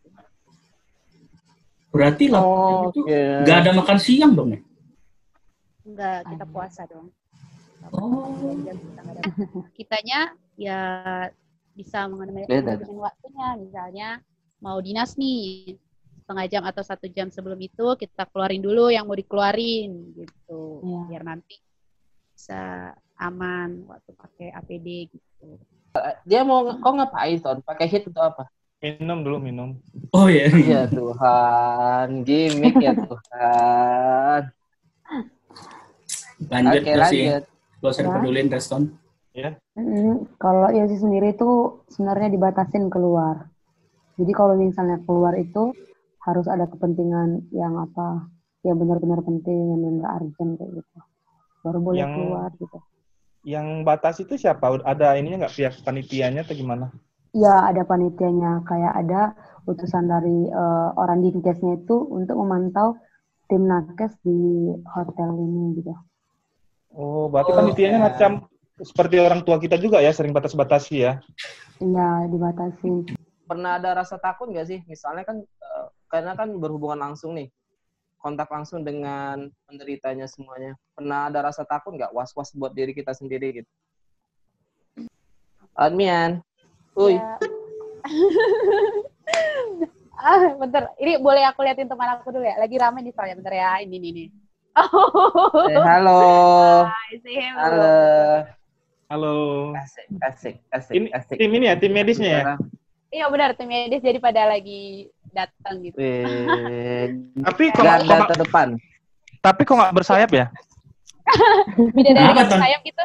Berarti 1.94 2.26
lah 2.26 2.42
itu 2.90 3.06
Oke. 3.06 3.18
nggak 3.46 3.58
ada 3.62 3.70
makan 3.70 3.98
siang 4.02 4.34
dong 4.34 4.50
ya? 4.58 4.60
Enggak, 5.86 6.18
kita 6.26 6.44
puasa 6.50 6.82
dong. 6.90 7.06
Oh. 7.94 8.34
Ada. 8.98 9.20
Kitanya 9.76 10.34
ya 10.58 10.80
bisa 11.76 12.08
mengenai 12.10 12.48
waktunya. 12.90 13.48
Misalnya 13.60 14.08
mau 14.58 14.80
dinas 14.80 15.14
nih 15.14 15.76
setengah 16.24 16.46
jam 16.48 16.62
atau 16.64 16.80
satu 16.80 17.04
jam 17.12 17.28
sebelum 17.28 17.60
itu 17.60 17.84
kita 18.00 18.24
keluarin 18.32 18.64
dulu 18.64 18.88
yang 18.88 19.04
mau 19.04 19.12
dikeluarin 19.12 20.16
gitu 20.16 20.80
Iya. 20.80 20.98
biar 21.12 21.22
nanti 21.28 21.60
bisa 22.32 22.90
aman 23.20 23.84
waktu 23.84 24.10
pakai 24.16 24.48
APD 24.56 24.88
gitu. 25.12 25.60
Dia 26.26 26.42
mau 26.42 26.64
kok 26.66 26.90
ngapain, 26.96 27.38
Ton? 27.38 27.62
Pakai 27.62 27.86
hit 27.86 28.08
atau 28.10 28.32
apa? 28.34 28.44
Minum 28.84 29.24
dulu, 29.24 29.40
minum. 29.40 29.80
Oh 30.12 30.28
ya. 30.28 30.44
Ya 30.52 30.84
Tuhan, 30.84 32.20
gimmick 32.28 32.76
ya 32.76 32.92
Tuhan. 32.92 34.40
Lanjut 36.52 36.80
Oke, 36.84 36.92
terus 36.92 37.08
sih. 37.08 37.24
lanjut. 37.32 37.44
Gak 37.80 37.90
usah 37.90 38.02
Ya. 38.04 38.08
dipedulin 38.12 38.48
Reston. 38.52 38.82
Mm, 39.74 40.36
kalau 40.36 40.68
Yosi 40.70 41.00
sendiri 41.00 41.32
itu 41.32 41.80
sebenarnya 41.88 42.28
dibatasin 42.28 42.92
keluar. 42.92 43.48
Jadi 44.20 44.30
kalau 44.30 44.54
misalnya 44.54 45.00
keluar 45.02 45.32
itu 45.34 45.72
harus 46.22 46.46
ada 46.46 46.68
kepentingan 46.68 47.48
yang 47.56 47.80
apa, 47.80 48.28
yang 48.62 48.76
benar-benar 48.76 49.24
penting, 49.24 49.74
yang 49.74 49.80
benar 49.80 50.22
urgent 50.22 50.60
kayak 50.60 50.70
gitu. 50.76 50.98
Baru 51.64 51.78
boleh 51.80 52.04
Yang- 52.04 52.14
keluar 52.14 52.48
gitu. 52.60 52.78
Yang 53.44 53.66
batas 53.84 54.16
itu 54.20 54.34
siapa? 54.36 54.80
Ada 54.84 55.16
ininya 55.16 55.44
nggak 55.48 55.56
pihak 55.56 55.74
panitianya 55.84 56.44
atau 56.44 56.52
gimana? 56.52 56.92
Ya 57.34 57.66
ada 57.66 57.82
panitianya, 57.82 58.62
kayak 58.62 58.94
ada 58.94 59.34
utusan 59.66 60.06
dari 60.06 60.46
eh, 60.46 60.88
orang 60.94 61.18
dinkesnya 61.18 61.82
itu 61.82 61.96
untuk 62.14 62.38
memantau 62.38 62.94
tim 63.50 63.66
nakes 63.66 64.14
di 64.22 64.70
hotel 64.86 65.34
ini 65.36 65.82
gitu. 65.82 65.92
Oh, 66.94 67.26
berarti 67.26 67.50
Oh, 67.50 67.58
panitianya 67.58 67.98
ya. 67.98 68.06
macam 68.06 68.30
seperti 68.78 69.18
orang 69.18 69.42
tua 69.42 69.58
kita 69.58 69.74
juga 69.82 69.98
ya, 69.98 70.14
sering 70.14 70.30
batas-batasi 70.30 70.94
ya. 70.94 71.18
Iya 71.82 72.30
dibatasin. 72.30 73.10
Pernah 73.50 73.82
ada 73.82 73.98
rasa 73.98 74.16
takut 74.16 74.48
nggak 74.48 74.66
sih? 74.70 74.80
Misalnya 74.86 75.26
kan, 75.26 75.42
eh, 75.42 75.86
karena 76.06 76.38
kan 76.38 76.54
berhubungan 76.54 77.02
langsung 77.10 77.34
nih, 77.34 77.50
kontak 78.22 78.46
langsung 78.48 78.86
dengan 78.86 79.50
penderitanya 79.66 80.30
semuanya. 80.30 80.78
Pernah 80.94 81.28
ada 81.34 81.50
rasa 81.50 81.66
takut 81.66 81.98
nggak? 81.98 82.14
Was-was 82.14 82.54
buat 82.54 82.72
diri 82.72 82.94
kita 82.94 83.10
sendiri 83.10 83.58
gitu. 83.58 83.70
Admian, 85.74 86.38
Uy, 86.94 87.14
Ya. 87.14 87.38
ah, 90.20 90.42
bentar. 90.54 90.82
Ini 90.96 91.18
boleh 91.18 91.42
aku 91.44 91.62
liatin 91.62 91.86
teman 91.86 92.08
aku 92.14 92.30
dulu 92.30 92.44
ya? 92.44 92.56
Lagi 92.56 92.76
rame 92.76 93.00
nih 93.00 93.12
soalnya. 93.12 93.34
Bentar 93.34 93.52
ya. 93.52 93.80
Ini, 93.80 93.92
ini, 93.92 94.08
ini. 94.10 94.24
Oh, 94.74 95.66
eh, 95.70 95.80
halo. 95.80 96.18
Hai, 96.86 97.12
say 97.18 97.34
hello. 97.38 97.62
Halo. 97.62 97.90
Halo. 99.04 99.34
Asik, 99.76 100.06
asik, 100.20 100.54
asik, 100.68 100.92
Ini 100.92 101.08
asik. 101.12 101.36
tim 101.38 101.50
ini 101.50 101.64
ya, 101.66 101.74
tim 101.76 101.92
medisnya 101.92 102.30
ya. 102.32 102.42
Iya 103.08 103.30
benar, 103.30 103.54
tim 103.54 103.70
medis 103.70 104.02
jadi 104.02 104.18
pada 104.18 104.50
lagi 104.50 105.06
datang 105.30 105.86
gitu. 105.86 105.94
Tapi 107.46 107.62
kok 107.70 107.84
kok- 107.84 108.30
terdepan. 108.30 108.68
tapi 109.38 109.60
kok 109.62 109.76
nggak 109.76 109.92
bersayap 109.92 110.30
ya? 110.32 110.46
Beda 111.92 112.10
dari 112.10 112.26
Apa, 112.26 112.36
kasih 112.42 112.50
Ton? 112.50 112.60
sayap 112.64 112.80
gitu. 112.80 113.04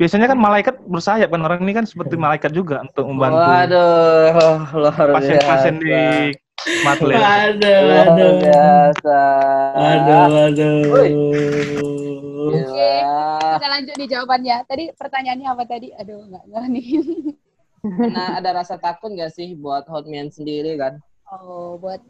Biasanya 0.00 0.32
kan 0.32 0.38
malaikat 0.40 0.74
bersayap 0.88 1.28
kan 1.28 1.44
orang 1.44 1.60
ini 1.60 1.76
kan 1.76 1.84
seperti 1.84 2.16
malaikat 2.16 2.56
juga 2.56 2.80
untuk 2.80 3.04
membantu 3.04 3.36
Waduh, 3.36 4.56
luar 4.80 5.08
pasien-pasien 5.12 5.76
di 5.76 5.92
biasa. 5.92 6.48
Matlet. 6.84 7.20
Waduh, 7.20 7.80
Luar 7.84 8.08
waduh. 8.08 8.32
biasa. 8.40 9.20
Waduh, 9.76 10.24
waduh. 10.32 10.80
Gila. 12.48 12.96
Kita 13.60 13.68
lanjut 13.68 13.94
di 14.00 14.06
jawabannya. 14.08 14.56
Tadi 14.64 14.84
pertanyaannya 14.96 15.48
apa 15.52 15.64
tadi? 15.68 15.88
Aduh, 15.92 16.24
nggak 16.32 16.44
nggak 16.48 16.64
nih. 16.72 16.86
Nah, 18.12 18.28
ada 18.40 18.50
rasa 18.56 18.80
takut 18.80 19.12
nggak 19.12 19.32
sih 19.32 19.52
buat 19.52 19.84
Hotman 19.84 20.32
sendiri 20.32 20.80
kan? 20.80 20.96
Oh, 21.28 21.76
buat 21.76 22.00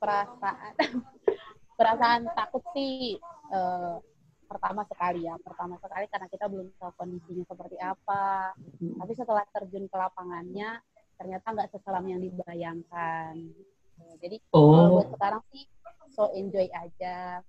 perasaan 0.00 0.72
perasaan 1.78 2.20
takut 2.32 2.64
sih 2.72 3.20
eh, 3.52 3.94
pertama 4.46 4.82
sekali 4.86 5.26
ya. 5.26 5.34
Pertama 5.42 5.74
sekali 5.82 6.06
karena 6.08 6.26
kita 6.30 6.46
belum 6.46 6.66
tahu 6.78 6.92
kondisinya 6.96 7.44
seperti 7.44 7.76
apa. 7.82 8.54
Tapi 8.78 9.12
setelah 9.12 9.44
terjun 9.50 9.90
ke 9.90 9.96
lapangannya, 9.98 10.80
ternyata 11.18 11.46
nggak 11.52 11.70
seselam 11.74 12.04
yang 12.06 12.20
dibayangkan. 12.22 13.34
Jadi 14.22 14.36
kalau 14.48 14.70
Oh, 14.72 14.88
buat 15.00 15.08
sekarang 15.12 15.42
sih 15.52 15.64
so 16.14 16.32
enjoy 16.32 16.68
aja. 16.72 17.44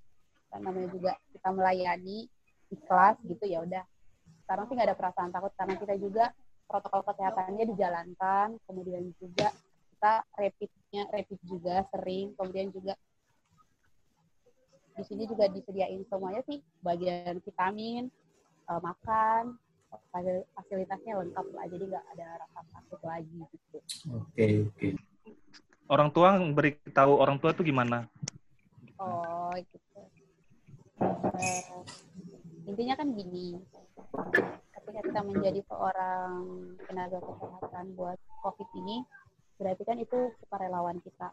Kan 0.51 0.59
namanya 0.63 0.89
juga 0.91 1.11
kita 1.31 1.49
melayani 1.53 2.27
ikhlas 2.73 3.15
gitu 3.23 3.45
ya 3.47 3.63
udah. 3.63 3.83
Sekarang 4.43 4.67
sih 4.67 4.73
nggak 4.75 4.89
ada 4.91 4.97
perasaan 4.99 5.31
takut 5.31 5.51
karena 5.55 5.75
kita 5.75 5.95
juga 5.99 6.25
protokol 6.67 7.01
kesehatannya 7.07 7.63
dijalankan, 7.75 8.59
kemudian 8.67 9.15
juga 9.19 9.55
kita 9.95 10.13
rapidnya 10.35 11.03
rapid 11.09 11.39
juga 11.47 11.75
sering, 11.95 12.35
kemudian 12.35 12.69
juga 12.75 12.93
di 14.97 15.03
sini 15.05 15.23
juga 15.29 15.45
disediain 15.45 16.01
semuanya 16.09 16.41
sih 16.49 16.57
bagian 16.81 17.37
vitamin, 17.45 18.09
eh, 18.65 18.81
makan, 18.81 19.53
fasil- 20.09 20.47
fasilitasnya 20.57 21.13
lengkap 21.21 21.45
lah, 21.53 21.65
jadi 21.69 21.83
nggak 21.85 22.05
ada 22.17 22.27
rasa 22.41 22.59
takut 22.73 23.01
lagi 23.05 23.37
gitu. 23.53 23.77
oke, 24.09 24.47
oke. 24.73 24.87
Orang 25.87 26.09
tua 26.11 26.35
beritahu 26.51 27.13
orang 27.15 27.37
tua 27.39 27.55
itu 27.55 27.63
gimana? 27.63 28.09
Oh 28.99 29.53
gitu. 29.55 30.01
Eh, 31.37 31.77
intinya 32.67 32.97
kan 32.97 33.07
gini, 33.13 33.61
ketika 34.75 35.01
kita 35.05 35.21
menjadi 35.23 35.61
seorang 35.69 36.33
tenaga 36.89 37.21
kesehatan 37.21 37.93
buat 37.95 38.19
COVID 38.43 38.69
ini, 38.83 39.05
berarti 39.61 39.83
kan 39.85 39.97
itu 40.01 40.33
sukarelawan 40.43 40.99
kita 41.05 41.31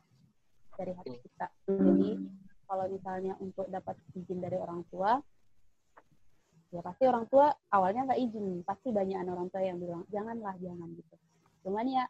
dari 0.78 0.92
hati 0.94 1.16
kita. 1.18 1.46
Jadi 1.66 2.10
kalau 2.64 2.84
misalnya 2.88 3.36
untuk 3.40 3.68
dapat 3.68 3.96
izin 4.16 4.40
dari 4.40 4.56
orang 4.58 4.82
tua, 4.88 5.20
ya 6.74 6.82
pasti 6.82 7.06
orang 7.06 7.24
tua 7.30 7.54
awalnya 7.70 8.10
nggak 8.10 8.20
izin, 8.20 8.66
pasti 8.66 8.90
banyak 8.90 9.22
orang 9.24 9.46
tua 9.48 9.62
yang 9.62 9.78
bilang 9.78 10.02
janganlah 10.10 10.54
jangan 10.58 10.88
gitu. 10.98 11.14
Cuman 11.62 11.86
ya 11.86 12.04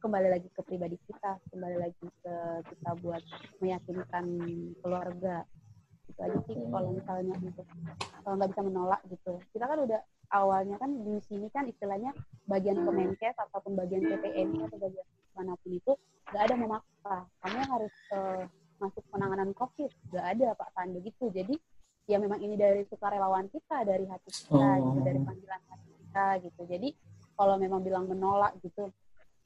kembali 0.00 0.28
lagi 0.32 0.48
ke 0.52 0.60
pribadi 0.64 0.96
kita, 1.04 1.36
kembali 1.52 1.76
lagi 1.76 2.06
ke 2.24 2.34
kita 2.72 2.90
buat 3.04 3.22
meyakinkan 3.60 4.24
keluarga. 4.80 5.44
Itu 6.06 6.20
aja 6.22 6.38
sih 6.48 6.56
kalau 6.70 6.96
misalnya 6.96 7.34
untuk 7.42 7.66
kalau 8.24 8.34
nggak 8.40 8.50
bisa 8.56 8.62
menolak 8.64 9.00
gitu. 9.10 9.32
Kita 9.52 9.64
kan 9.68 9.78
udah 9.84 10.00
awalnya 10.32 10.76
kan 10.80 10.90
di 10.90 11.20
sini 11.22 11.46
kan 11.52 11.68
istilahnya 11.68 12.10
bagian 12.48 12.82
Kemenkes 12.82 13.36
ataupun 13.50 13.78
bagian 13.78 14.02
PPNI 14.02 14.66
atau 14.66 14.78
bagian 14.80 15.06
mana 15.36 15.52
pun 15.60 15.70
itu 15.76 15.92
nggak 16.32 16.42
ada 16.50 16.54
memaksa. 16.56 17.14
Kamu 17.44 17.54
yang 17.60 17.70
harus 17.70 17.94
eh, 18.16 18.42
masuk 18.78 19.02
penanganan 19.10 19.50
COVID 19.56 19.90
nggak 20.12 20.26
ada 20.36 20.48
Pak 20.56 20.70
Pandu 20.76 20.98
gitu 21.02 21.28
jadi 21.32 21.54
ya 22.06 22.16
memang 22.22 22.38
ini 22.38 22.54
dari 22.54 22.86
sukarelawan 22.86 23.50
kita 23.50 23.82
dari 23.82 24.06
hati 24.06 24.30
kita 24.30 24.54
Oh. 24.54 24.92
gitu 24.92 24.98
dari 25.02 25.18
panggilan 25.20 25.62
hati 25.66 25.90
kita 26.00 26.26
gitu 26.46 26.62
jadi 26.70 26.88
kalau 27.36 27.54
memang 27.60 27.80
bilang 27.82 28.06
menolak 28.06 28.54
gitu 28.62 28.88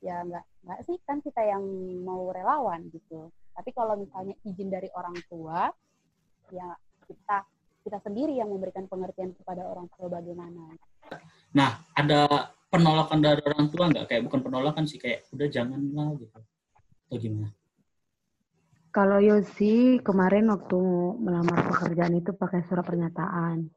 ya 0.01 0.25
nggak 0.25 0.45
nggak 0.65 0.81
sih 0.89 0.97
kan 1.05 1.21
kita 1.21 1.41
yang 1.45 1.65
mau 2.05 2.29
relawan 2.33 2.85
gitu 2.93 3.29
tapi 3.57 3.71
kalau 3.77 3.97
misalnya 3.97 4.37
izin 4.45 4.69
dari 4.73 4.89
orang 4.97 5.17
tua 5.29 5.69
ya 6.53 6.73
kita 7.05 7.45
kita 7.81 7.99
sendiri 8.05 8.37
yang 8.37 8.53
memberikan 8.53 8.85
pengertian 8.87 9.33
kepada 9.37 9.65
orang 9.65 9.89
tua 9.97 10.09
bagaimana 10.21 10.77
Nah, 11.51 11.83
ada 11.99 12.53
penolakan 12.71 13.19
dari 13.19 13.43
orang 13.43 13.67
tua 13.67 13.91
nggak? 13.91 14.07
Kayak 14.07 14.23
bukan 14.31 14.41
penolakan 14.47 14.85
sih, 14.87 15.03
kayak 15.03 15.27
udah 15.35 15.49
janganlah 15.51 16.15
gitu. 16.23 16.39
Atau 17.11 17.19
gimana? 17.19 17.51
Kalau 18.91 19.23
Yosi 19.23 20.03
kemarin 20.03 20.51
waktu 20.51 20.83
melamar 21.23 21.63
pekerjaan 21.71 22.19
itu 22.19 22.35
pakai 22.35 22.67
surat 22.67 22.83
pernyataan. 22.83 23.71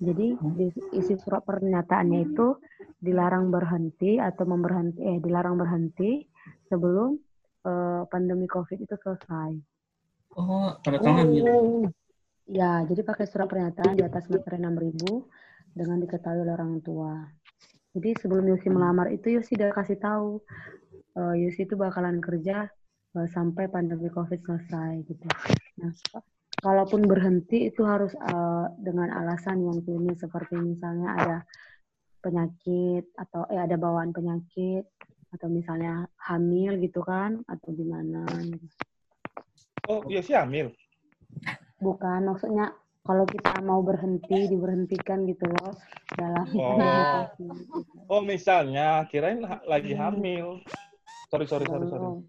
Jadi 0.00 0.40
di 0.56 0.66
isi 0.96 1.20
surat 1.20 1.44
pernyataannya 1.44 2.32
itu 2.32 2.56
dilarang 2.96 3.52
berhenti 3.52 4.16
atau 4.16 4.48
memberhenti 4.48 5.04
eh 5.04 5.18
dilarang 5.20 5.60
berhenti 5.60 6.24
sebelum 6.64 7.20
eh, 7.68 8.02
pandemi 8.08 8.48
Covid 8.48 8.78
itu 8.80 8.96
selesai. 8.96 9.52
Oh, 10.32 10.72
tanda 10.80 10.96
tangan 11.02 11.28
gitu. 11.28 11.52
Ya, 12.48 12.80
jadi 12.88 13.04
pakai 13.04 13.28
surat 13.28 13.52
pernyataan 13.52 14.00
di 14.00 14.04
atas 14.06 14.24
materai 14.32 14.64
6000 14.64 15.76
dengan 15.76 16.00
diketahui 16.00 16.40
oleh 16.48 16.54
orang 16.56 16.80
tua. 16.80 17.20
Jadi 17.92 18.16
sebelum 18.16 18.48
Yosi 18.48 18.72
melamar 18.72 19.12
itu 19.12 19.36
Yosi 19.36 19.60
udah 19.60 19.76
kasih 19.76 20.00
tahu 20.00 20.40
eh, 21.20 21.34
Yosi 21.44 21.68
itu 21.68 21.76
bakalan 21.76 22.24
kerja 22.24 22.72
sampai 23.26 23.66
pandemi 23.66 24.06
Covid 24.12 24.38
selesai 24.44 25.02
gitu. 25.08 25.26
Nah, 25.82 25.90
kalaupun 26.62 27.06
berhenti 27.06 27.70
itu 27.70 27.82
harus 27.82 28.14
eh, 28.14 28.66
dengan 28.78 29.10
alasan 29.14 29.66
yang 29.66 29.78
klinis 29.82 30.22
seperti 30.22 30.54
misalnya 30.58 31.08
ada 31.18 31.38
penyakit 32.18 33.08
atau 33.14 33.46
eh 33.50 33.62
ada 33.62 33.78
bawaan 33.78 34.10
penyakit 34.10 34.84
atau 35.28 35.48
misalnya 35.48 36.08
hamil 36.18 36.80
gitu 36.80 37.04
kan 37.04 37.42
atau 37.46 37.68
gimana 37.72 38.26
gitu. 38.48 38.66
Oh, 39.88 40.04
iya 40.08 40.20
sih 40.20 40.36
hamil. 40.36 40.72
Bukan, 41.78 42.28
maksudnya 42.28 42.74
kalau 43.06 43.24
kita 43.24 43.64
mau 43.64 43.80
berhenti, 43.80 44.50
diberhentikan 44.52 45.24
gitu 45.24 45.48
loh 45.48 45.72
dalam 46.12 46.44
Oh. 46.52 47.24
Oh, 48.08 48.24
misalnya 48.24 49.04
kirain 49.12 49.44
lagi 49.68 49.92
hamil. 49.92 50.64
Sorry, 51.28 51.44
sorry, 51.44 51.68
sorry, 51.68 51.84
sorry. 51.92 52.24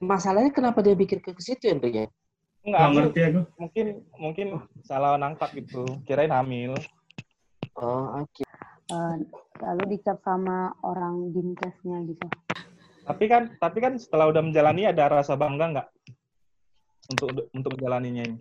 Masalahnya 0.00 0.50
kenapa 0.50 0.80
dia 0.80 0.96
pikir 0.96 1.20
ke 1.20 1.36
situ 1.38 1.68
ya, 1.68 1.76
ya? 1.76 2.08
Enggak, 2.64 2.80
Nggak 2.80 2.90
ngerti 2.96 3.20
aku. 3.28 3.40
mungkin 3.60 3.86
mungkin 4.16 4.46
salah 4.88 5.20
nangkap 5.20 5.52
gitu. 5.52 5.84
Kirain 6.08 6.32
hamil. 6.32 6.72
Oh, 7.76 8.24
oke. 8.24 8.44
Eh, 8.84 9.14
lalu 9.60 9.82
dicap 9.96 10.20
sama 10.24 10.72
orang 10.80 11.32
dinkesnya 11.32 12.04
gitu. 12.08 12.26
Tapi 13.04 13.24
kan 13.28 13.52
tapi 13.60 13.78
kan 13.84 14.00
setelah 14.00 14.32
udah 14.32 14.40
menjalani 14.40 14.88
ada 14.88 15.12
rasa 15.12 15.36
bangga 15.36 15.76
nggak 15.76 15.88
untuk 17.12 17.28
untuk 17.52 17.70
menjalaninya 17.76 18.24
ini? 18.24 18.38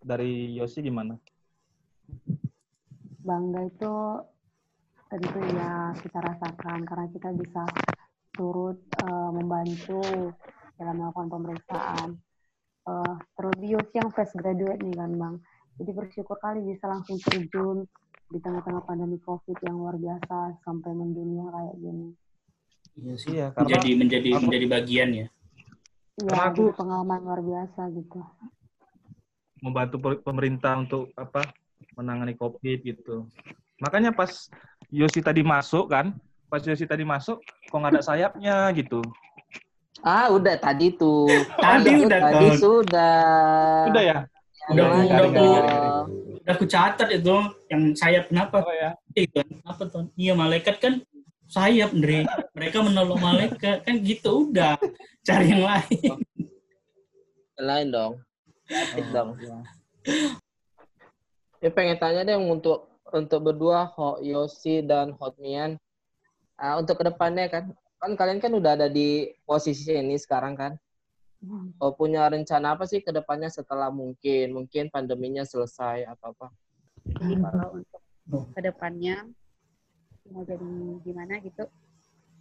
Dari 0.00 0.56
Yosi 0.56 0.80
gimana? 0.80 1.16
Bangga 3.20 3.68
itu 3.68 3.92
tentu 5.12 5.40
ya 5.52 5.92
kita 6.00 6.18
rasakan 6.24 6.78
karena 6.88 7.06
kita 7.12 7.28
bisa 7.36 7.62
turut 8.34 8.78
eh, 8.98 9.30
membantu 9.30 10.02
dalam 10.74 10.94
melakukan 10.98 11.28
pemeriksaan. 11.30 12.08
Eh, 12.84 13.14
terlebih 13.38 13.80
Yosi 13.80 13.94
yang 13.96 14.10
fresh 14.12 14.34
graduate 14.36 14.82
nih 14.82 14.92
kan 14.92 15.10
Bang. 15.16 15.34
Jadi 15.80 15.90
bersyukur 15.90 16.36
kali 16.38 16.62
bisa 16.62 16.86
langsung 16.86 17.16
terjun 17.18 17.88
di 18.28 18.38
tengah-tengah 18.38 18.82
pandemi 18.84 19.18
COVID 19.22 19.58
yang 19.62 19.78
luar 19.78 19.96
biasa 19.96 20.58
sampai 20.62 20.90
mendunia 20.92 21.48
kayak 21.50 21.76
gini. 21.78 22.08
Iya 22.94 23.14
sih. 23.18 23.30
Iya, 23.34 23.46
karena 23.54 23.66
Menjadi 23.66 23.90
menjadi 23.98 24.28
aku- 24.34 24.42
menjadi 24.46 24.66
bagian 24.70 25.08
ya. 25.10 25.26
Iya, 26.14 26.34
aku- 26.46 26.74
pengalaman 26.78 27.20
luar 27.22 27.40
biasa 27.42 27.80
gitu. 27.90 28.20
membantu 29.64 29.96
pemerintah 30.20 30.76
untuk 30.76 31.08
apa 31.16 31.40
menangani 31.96 32.36
COVID 32.36 32.84
gitu. 32.84 33.24
Makanya 33.80 34.12
pas 34.12 34.52
Yosi 34.92 35.24
tadi 35.24 35.40
masuk 35.40 35.88
kan, 35.88 36.12
pas 36.54 36.62
Yosi 36.62 36.86
tadi 36.86 37.02
masuk, 37.02 37.42
kok 37.42 37.74
nggak 37.74 37.98
ada 37.98 38.02
sayapnya 38.06 38.70
gitu. 38.78 39.02
Ah, 40.06 40.30
udah 40.30 40.54
tadi 40.54 40.94
tuh. 40.94 41.26
Tadi 41.64 42.06
udah, 42.06 42.20
Tadi 42.30 42.46
Ton. 42.54 42.58
sudah. 42.62 43.18
Udah 43.90 44.02
ya? 44.06 44.18
Udah, 44.70 44.84
Jangan 44.86 45.02
udah, 45.02 45.18
dong. 45.18 45.32
udah. 45.34 45.64
Udah 46.44 46.52
aku 46.54 46.64
catat 46.70 47.08
itu 47.10 47.34
yang 47.72 47.82
sayap 47.98 48.30
kenapa? 48.30 48.62
Oh 48.62 48.70
ya. 48.70 48.94
Eh, 49.18 49.26
Ton, 49.26 49.48
apa 49.66 49.82
Ton? 49.90 50.14
Iya 50.14 50.38
malaikat 50.38 50.78
kan 50.78 51.02
sayap, 51.50 51.90
Andre. 51.90 52.22
Mereka 52.54 52.86
menolong 52.86 53.18
malaikat 53.18 53.82
kan 53.82 53.98
gitu 54.04 54.52
udah. 54.52 54.78
Cari 55.26 55.56
yang 55.58 55.64
lain. 55.66 56.14
Yang 57.58 57.66
lain 57.66 57.86
dong. 57.90 58.12
Aktif 58.70 59.06
dong. 59.10 59.30
Ya 61.64 61.72
pengen 61.72 61.96
tanya 61.96 62.28
deh 62.28 62.36
untuk 62.36 62.92
untuk 63.08 63.40
berdua 63.40 63.88
Ho 63.96 64.20
Yosi 64.20 64.84
dan 64.84 65.16
Hotmian. 65.16 65.80
Ah, 66.54 66.78
untuk 66.78 67.02
ke 67.02 67.04
depannya 67.10 67.50
kan, 67.50 67.74
kan 67.98 68.12
kalian 68.14 68.38
kan 68.38 68.52
udah 68.54 68.78
ada 68.78 68.86
di 68.86 69.26
posisi 69.42 69.90
ini 69.90 70.14
sekarang 70.14 70.54
kan. 70.54 70.72
Oh, 71.76 71.92
punya 71.92 72.24
rencana 72.24 72.72
apa 72.72 72.88
sih 72.88 73.04
ke 73.04 73.12
depannya 73.12 73.52
setelah 73.52 73.92
mungkin 73.92 74.56
mungkin 74.56 74.88
pandeminya 74.88 75.44
selesai 75.44 76.08
atau 76.08 76.32
apa? 76.32 76.48
Jadi 77.04 77.34
kalau 77.36 77.68
untuk 77.76 78.00
ke 78.56 78.60
depannya 78.64 79.28
mau 80.32 80.40
jadi 80.40 80.72
gimana 81.04 81.36
gitu, 81.44 81.68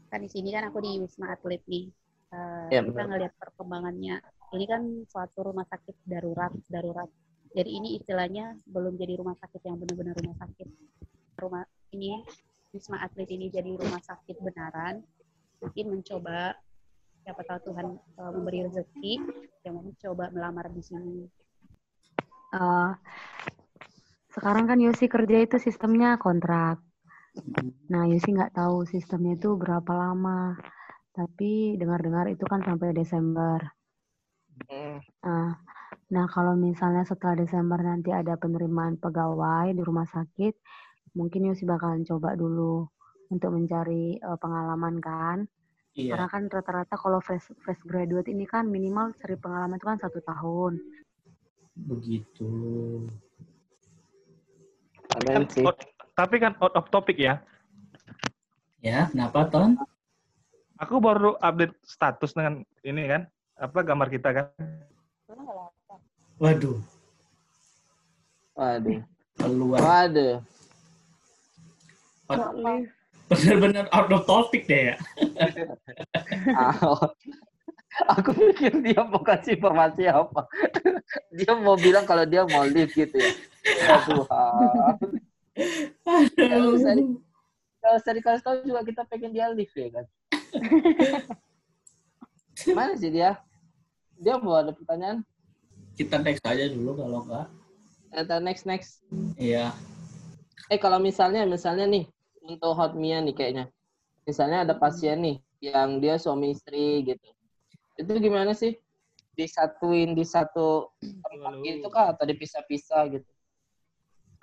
kan 0.08 0.24
di 0.24 0.30
sini 0.32 0.56
kan 0.56 0.72
aku 0.72 0.80
di 0.80 1.04
Wisma 1.04 1.36
Atlet 1.36 1.60
nih. 1.68 1.92
Eh, 2.32 2.68
Ya, 2.72 2.80
kita 2.80 2.96
benar. 2.96 3.06
ngelihat 3.12 3.34
perkembangannya. 3.36 4.24
Ini 4.56 4.66
kan 4.72 4.82
suatu 5.10 5.52
rumah 5.52 5.68
sakit 5.68 6.08
darurat, 6.08 6.54
darurat. 6.72 7.10
Jadi 7.52 7.70
ini 7.70 8.00
istilahnya 8.00 8.56
belum 8.66 8.96
jadi 8.96 9.20
rumah 9.20 9.36
sakit 9.36 9.62
yang 9.68 9.78
benar-benar 9.84 10.16
rumah 10.16 10.38
sakit. 10.40 10.68
Rumah 11.38 11.64
ini 11.92 12.24
Wisma 12.74 13.06
Atlet 13.06 13.30
ini 13.30 13.54
jadi 13.54 13.70
rumah 13.78 14.02
sakit 14.02 14.42
benaran. 14.42 15.06
Mungkin 15.62 15.94
mencoba 15.94 16.58
siapa 17.22 17.46
tahu 17.46 17.70
Tuhan 17.70 17.88
eh, 17.94 18.32
memberi 18.34 18.66
rezeki 18.66 19.14
yang 19.62 19.78
mau 19.78 19.86
mencoba 19.86 20.34
melamar 20.34 20.74
di 20.74 20.82
sini. 20.82 21.22
Eh, 22.58 22.92
sekarang 24.34 24.66
kan 24.66 24.82
Yosi 24.82 25.06
kerja 25.06 25.38
itu 25.46 25.62
sistemnya 25.62 26.18
kontrak. 26.18 26.82
Nah, 27.94 28.10
Yosi 28.10 28.34
nggak 28.34 28.58
tahu 28.58 28.90
sistemnya 28.90 29.38
itu 29.38 29.54
berapa 29.54 29.94
lama. 29.94 30.58
Tapi 31.14 31.78
dengar-dengar 31.78 32.26
itu 32.34 32.42
kan 32.50 32.66
sampai 32.66 32.90
Desember. 32.98 33.62
Nah, 35.22 35.54
nah, 36.10 36.26
kalau 36.26 36.58
misalnya 36.58 37.06
setelah 37.06 37.38
Desember 37.38 37.78
nanti 37.78 38.10
ada 38.10 38.34
penerimaan 38.34 38.98
pegawai 38.98 39.70
di 39.78 39.82
rumah 39.86 40.10
sakit, 40.10 40.58
mungkin 41.14 41.50
Yosi 41.50 41.66
bakalan 41.66 42.06
coba 42.06 42.34
dulu 42.34 42.90
untuk 43.30 43.54
mencari 43.54 44.18
eh, 44.18 44.38
pengalaman 44.38 44.98
kan. 45.02 45.38
Iya. 45.94 46.18
Karena 46.18 46.28
kan 46.30 46.44
rata-rata 46.50 46.96
kalau 46.98 47.22
fresh, 47.22 47.54
fresh 47.62 47.82
graduate 47.86 48.30
ini 48.30 48.50
kan 48.50 48.66
minimal 48.66 49.14
cari 49.22 49.38
pengalaman 49.38 49.78
itu 49.78 49.86
kan 49.86 50.00
satu 50.02 50.20
tahun. 50.26 50.82
Begitu. 51.78 52.52
Sih. 55.54 55.62
Out- 55.62 55.86
tapi 56.18 56.42
kan 56.42 56.58
out 56.62 56.74
of 56.74 56.90
topic 56.90 57.22
ya. 57.22 57.42
Ya, 58.82 59.10
kenapa 59.10 59.50
Ton? 59.50 59.78
Aku 60.82 60.98
baru 60.98 61.38
update 61.40 61.78
status 61.86 62.34
dengan 62.34 62.66
ini 62.84 63.08
kan, 63.08 63.22
apa 63.56 63.80
gambar 63.86 64.10
kita 64.10 64.30
kan. 64.34 64.46
Waduh, 66.42 66.82
Waduh. 68.58 69.00
keluar. 69.40 69.80
Waduh. 69.80 70.44
Bener-bener 73.30 73.86
out 73.90 74.12
of 74.12 74.24
topic 74.28 74.68
deh 74.70 74.94
ya. 74.94 74.96
Aku 78.18 78.34
pikir 78.34 78.74
dia 78.82 79.06
mau 79.06 79.22
kasih 79.22 79.54
informasi 79.54 80.10
apa. 80.10 80.50
dia 81.38 81.54
mau 81.54 81.78
bilang 81.78 82.06
kalau 82.10 82.26
dia 82.26 82.42
mau 82.46 82.66
live 82.66 82.90
gitu 82.90 83.14
ya. 83.14 83.32
Ya 83.86 83.98
Tuhan. 84.02 84.98
Kalau 86.34 86.74
usah, 86.74 86.94
di- 86.98 87.22
kalau 87.78 87.96
usah 88.02 88.14
dikasih 88.18 88.42
tahu 88.42 88.56
juga 88.66 88.82
kita 88.82 89.02
pengen 89.06 89.32
dia 89.32 89.46
live 89.54 89.70
ya 89.78 89.88
kan. 89.94 90.06
Mana 92.78 92.98
sih 92.98 93.14
dia? 93.14 93.38
Dia 94.18 94.42
mau 94.42 94.58
ada 94.58 94.74
pertanyaan? 94.74 95.22
Kita 95.94 96.18
next 96.18 96.42
aja 96.42 96.66
dulu 96.74 96.98
kalau 96.98 97.22
enggak. 97.30 97.48
Atau 98.14 98.38
next 98.42 98.66
next. 98.66 99.06
Iya. 99.38 99.70
Eh 100.70 100.82
kalau 100.82 100.98
misalnya 100.98 101.46
misalnya 101.46 101.86
nih 101.86 102.10
untuk 102.44 102.76
hot 102.76 102.94
Mia 102.94 103.24
nih 103.24 103.34
kayaknya. 103.34 103.66
Misalnya 104.28 104.68
ada 104.68 104.76
pasien 104.76 105.20
nih 105.20 105.38
yang 105.64 106.00
dia 106.04 106.20
suami 106.20 106.52
istri 106.52 107.04
gitu. 107.08 107.28
Itu 107.96 108.12
gimana 108.20 108.52
sih? 108.52 108.76
Disatuin 109.34 110.14
di 110.14 110.22
satu 110.28 110.92
tempat 111.02 111.54
gitu 111.64 111.88
kah 111.90 112.14
atau 112.14 112.24
dipisah-pisah 112.28 113.10
gitu? 113.10 113.30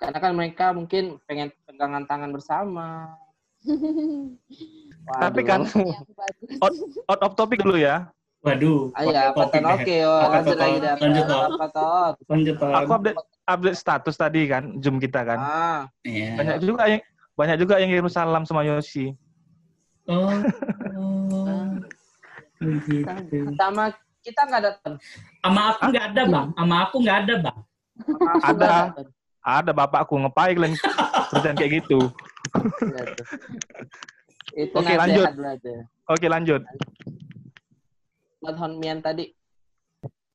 Karena 0.00 0.18
kan 0.18 0.32
mereka 0.32 0.72
mungkin 0.72 1.20
pengen 1.28 1.52
pegangan 1.68 2.04
tangan 2.08 2.30
bersama. 2.32 3.14
Tapi 5.20 5.40
kan 5.44 5.68
out, 6.64 6.74
out 7.08 7.20
of 7.20 7.32
topic 7.36 7.60
dulu 7.60 7.76
ya. 7.76 8.08
Waduh. 8.40 8.88
Ah, 8.96 9.04
iya, 9.04 9.20
apa 9.36 9.52
Ton? 9.52 9.60
deh. 9.60 9.76
Oke, 9.84 9.96
oh, 10.08 10.16
Apa, 10.16 10.32
lanjut 10.40 10.56
lagi 10.56 10.78
apa- 10.80 11.00
Lanjut. 11.04 11.24
Apa 11.28 11.66
Ton? 11.68 12.12
Lanjut. 12.32 12.54
Aku 12.56 12.90
update 12.96 13.18
update 13.44 13.76
status 13.76 14.16
tadi 14.16 14.40
kan, 14.48 14.80
Zoom 14.80 14.96
kita 14.96 15.20
kan. 15.28 15.38
Ah, 15.38 15.80
Iya. 16.08 16.40
Banyak 16.40 16.56
juga 16.64 16.88
yang 16.88 17.02
banyak 17.40 17.56
juga 17.56 17.80
yang 17.80 17.88
kirim 17.88 18.12
salam 18.12 18.44
sama 18.44 18.68
Yosi. 18.68 19.16
Oh. 20.04 20.28
oh. 21.00 21.72
Sama 23.56 23.88
kita 24.20 24.40
nggak 24.44 24.62
datang. 24.68 24.94
Sama 25.40 25.60
aku 25.72 25.82
nggak 25.88 26.04
ada 26.12 26.22
bang. 26.28 26.48
Sama 26.52 26.76
aku 26.84 26.96
nggak 27.00 27.18
ada 27.24 27.34
bang. 27.48 27.58
Ada. 28.44 28.72
Ada 29.40 29.72
bapakku 29.72 30.20
ngapain 30.20 30.52
kalian 30.52 30.76
kerjaan 31.32 31.56
kayak 31.56 31.80
gitu. 31.80 32.12
Iya. 32.84 33.02
Itu 34.68 34.76
Oke, 34.84 34.92
lanjut. 35.00 35.26
Oke 36.04 36.26
lanjut. 36.28 36.60
Buat 38.44 38.56
Honmian 38.60 39.00
tadi. 39.00 39.32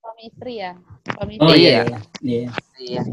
Suami 0.01 0.33
istri 0.33 0.53
ya. 0.65 0.73
Suami 1.13 1.37
Oh 1.37 1.53
istri. 1.53 1.69
iya. 1.69 1.85
Iya. 1.85 1.99
Iya. 2.25 2.49
Iya. 2.81 3.03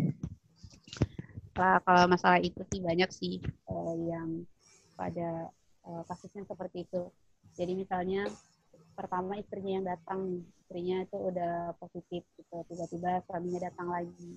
Nah, 1.52 1.78
kalau 1.84 2.08
masalah 2.08 2.40
itu 2.40 2.64
sih 2.72 2.80
banyak 2.80 3.10
sih 3.12 3.36
eh, 3.44 3.94
yang 4.08 4.44
pada 4.96 5.52
eh, 5.84 6.02
kasusnya 6.08 6.48
seperti 6.48 6.88
itu. 6.88 7.02
Jadi 7.52 7.72
misalnya 7.76 8.24
pertama 8.96 9.36
istrinya 9.36 9.72
yang 9.76 9.86
datang, 9.86 10.20
istrinya 10.64 11.04
itu 11.04 11.16
udah 11.16 11.76
positif 11.76 12.24
gitu, 12.40 12.56
tiba-tiba 12.68 13.20
suaminya 13.28 13.68
datang 13.68 13.88
lagi. 13.92 14.30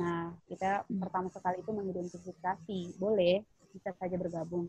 Nah, 0.00 0.32
kita 0.48 0.88
pertama 0.88 1.28
sekali 1.28 1.60
itu 1.60 1.70
mengidentifikasi, 1.74 2.78
boleh 2.96 3.44
bisa 3.76 3.92
saja 4.00 4.16
bergabung. 4.16 4.68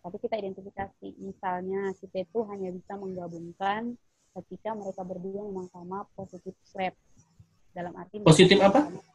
Tapi 0.00 0.16
kita 0.20 0.36
identifikasi, 0.36 1.16
misalnya 1.20 1.92
kita 2.00 2.24
itu 2.24 2.38
hanya 2.48 2.72
bisa 2.72 2.92
menggabungkan 2.96 3.96
ketika 4.40 4.76
mereka 4.76 5.00
berdua 5.04 5.40
memang 5.48 5.68
sama 5.72 6.04
positif 6.16 6.52
swab. 6.64 6.92
Dalam 7.74 7.92
arti 7.98 8.22
Positif 8.22 8.56
apa? 8.60 8.86
sama- 8.86 9.13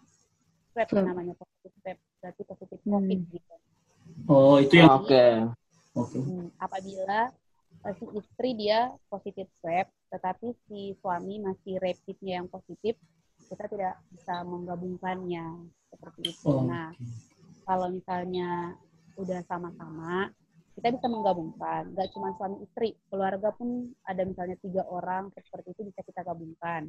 Swab 0.80 0.90
Swab. 0.96 1.06
namanya 1.12 1.34
positif 1.36 1.72
swab, 1.84 1.98
berarti 2.24 2.42
positif 2.48 2.78
Hmm. 2.88 2.92
COVID 2.96 3.20
gitu. 3.36 3.56
Oh 4.32 4.56
itu 4.64 4.74
yang. 4.80 4.96
Oke. 5.04 5.26
Oke. 6.00 6.18
Hmm, 6.24 6.48
apabila 6.56 7.20
eh, 7.84 7.94
si 8.00 8.06
istri 8.16 8.50
dia 8.56 8.96
positif 9.12 9.48
swab, 9.60 9.92
tetapi 10.08 10.56
si 10.68 10.96
suami 11.04 11.44
masih 11.44 11.76
rapidnya 11.84 12.40
yang 12.40 12.48
positif, 12.48 12.96
kita 13.52 13.66
tidak 13.68 14.00
bisa 14.16 14.44
menggabungkannya 14.48 15.68
seperti 15.92 16.22
itu. 16.32 16.48
Oh. 16.48 16.64
Nah, 16.64 16.96
kalau 17.68 17.92
misalnya 17.92 18.80
udah 19.20 19.44
sama-sama, 19.52 20.32
kita 20.80 20.96
bisa 20.96 21.08
menggabungkan. 21.12 21.92
Gak 21.92 22.10
cuma 22.16 22.32
suami 22.40 22.64
istri, 22.64 22.96
keluarga 23.12 23.52
pun 23.52 23.92
ada 24.08 24.24
misalnya 24.24 24.56
tiga 24.64 24.88
orang 24.88 25.28
seperti 25.36 25.76
itu 25.76 25.92
bisa 25.92 26.02
kita 26.08 26.24
gabungkan. 26.24 26.88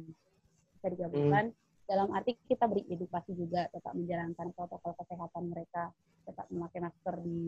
Bisa 0.79 0.87
digabungkan. 0.95 1.51
Dalam 1.91 2.07
arti 2.15 2.39
kita 2.47 2.71
beri 2.71 2.87
edukasi 2.87 3.35
juga, 3.35 3.67
tetap 3.67 3.91
menjalankan 3.91 4.55
protokol 4.55 4.95
kesehatan 4.95 5.51
mereka, 5.51 5.91
tetap 6.23 6.47
memakai 6.47 6.79
masker 6.79 7.15
di 7.19 7.43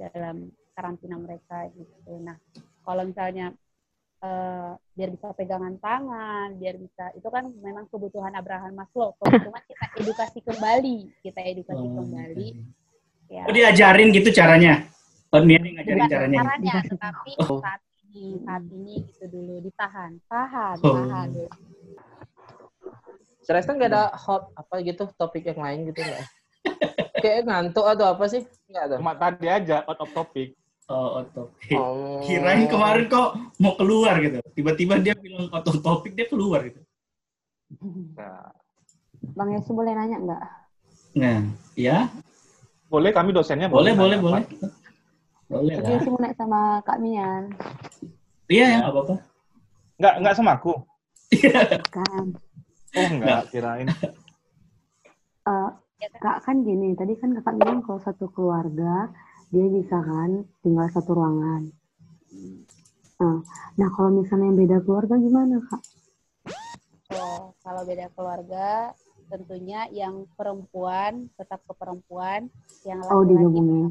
dalam 0.00 0.48
karantina 0.72 1.20
mereka 1.20 1.68
gitu. 1.76 2.24
Nah, 2.24 2.40
kalau 2.80 3.04
misalnya 3.04 3.52
eh, 4.18 4.72
biar 4.96 5.08
bisa 5.12 5.36
pegangan 5.36 5.76
tangan, 5.76 6.56
biar 6.56 6.80
bisa 6.80 7.12
itu 7.12 7.28
kan 7.28 7.52
memang 7.60 7.84
kebutuhan 7.86 8.32
Abraham 8.32 8.80
Maslow. 8.80 9.12
Cuma 9.20 9.60
kita 9.60 9.86
edukasi 9.94 10.40
kembali, 10.40 11.12
kita 11.20 11.40
edukasi 11.44 11.84
Oh, 11.84 12.00
kembali. 12.00 12.48
Ya. 13.28 13.44
Oh 13.44 13.52
diajarin 13.52 14.08
gitu 14.08 14.32
caranya. 14.32 14.88
Oh 15.28 15.44
dia 15.44 15.60
ngajarin 15.60 16.00
Bukan 16.00 16.08
caranya. 16.08 16.38
caranya, 16.40 16.74
tetapi 16.96 17.32
Oh. 17.44 17.60
saat 17.60 17.84
ini, 18.08 18.40
saat 18.40 18.64
ini 18.72 18.94
gitu 19.04 19.24
dulu 19.28 19.60
ditahan, 19.60 20.16
tahan, 20.26 20.76
Oh. 20.80 20.96
tahan. 20.96 21.28
Serasa 23.48 23.72
nggak 23.72 23.88
ada 23.88 24.12
hot 24.12 24.52
apa 24.52 24.84
gitu 24.84 25.08
topik 25.16 25.48
yang 25.48 25.64
lain 25.64 25.88
gitu 25.88 26.04
nggak? 26.04 26.24
Kayak 27.24 27.48
ngantuk 27.48 27.86
atau 27.88 28.12
apa 28.12 28.28
sih? 28.28 28.44
Nggak 28.68 28.82
ada. 28.84 28.96
Cuma 29.00 29.16
tadi 29.16 29.46
aja 29.48 29.76
out 29.88 30.04
of 30.04 30.12
topic. 30.12 30.52
Oh, 30.88 31.24
otot. 31.24 31.48
Oh. 31.72 32.20
Kirain 32.28 32.68
kemarin 32.68 33.08
kok 33.08 33.40
mau 33.56 33.72
keluar 33.80 34.20
gitu. 34.20 34.44
Tiba-tiba 34.52 35.00
dia 35.00 35.16
bilang 35.16 35.48
otot 35.48 35.80
topik 35.80 36.12
dia 36.12 36.28
keluar 36.28 36.60
gitu. 36.68 36.76
Nah, 38.20 38.52
Bang 39.32 39.48
Yosi 39.56 39.72
boleh 39.72 39.96
nanya 39.96 40.20
nggak? 40.20 40.42
Nah, 41.16 41.40
ya 41.72 42.12
boleh 42.92 43.16
kami 43.16 43.32
dosennya 43.32 43.72
boleh 43.72 43.96
boleh 43.96 44.20
boleh. 44.20 44.44
Boleh. 45.48 45.72
Yosi 45.80 46.08
mau 46.12 46.20
naik 46.20 46.36
sama 46.36 46.84
Kak 46.84 47.00
Mian. 47.00 47.48
Iya 48.52 48.76
ya 48.76 48.78
nggak 48.84 48.92
apa-apa. 48.92 49.14
Nggak 49.96 50.14
nggak 50.20 50.36
sama 50.36 50.50
aku. 50.60 50.72
Kan, 51.92 52.36
Oh 52.96 53.08
enggak, 53.08 53.42
kirain. 53.52 53.88
Eh, 55.48 55.70
Kak 56.22 56.46
kan 56.46 56.62
gini, 56.62 56.94
tadi 56.94 57.18
kan 57.18 57.34
kakak 57.34 57.58
bilang 57.58 57.82
kalau 57.82 57.98
satu 57.98 58.30
keluarga 58.30 59.10
dia 59.50 59.66
bisa 59.66 59.98
kan 59.98 60.46
tinggal 60.62 60.86
satu 60.94 61.10
ruangan. 61.10 61.68
Nah, 63.18 63.38
nah 63.74 63.88
kalau 63.98 64.14
misalnya 64.14 64.46
yang 64.46 64.58
beda 64.62 64.78
keluarga 64.86 65.18
gimana 65.18 65.58
kak? 65.66 65.82
Oh, 67.18 67.50
kalau 67.66 67.82
beda 67.82 68.06
keluarga, 68.14 68.94
tentunya 69.26 69.90
yang 69.90 70.28
perempuan 70.38 71.26
tetap 71.34 71.66
ke 71.66 71.74
perempuan, 71.74 72.46
yang 72.86 73.02
Oh 73.10 73.26
laki-laki 73.26 73.34
digabungin. 73.34 73.86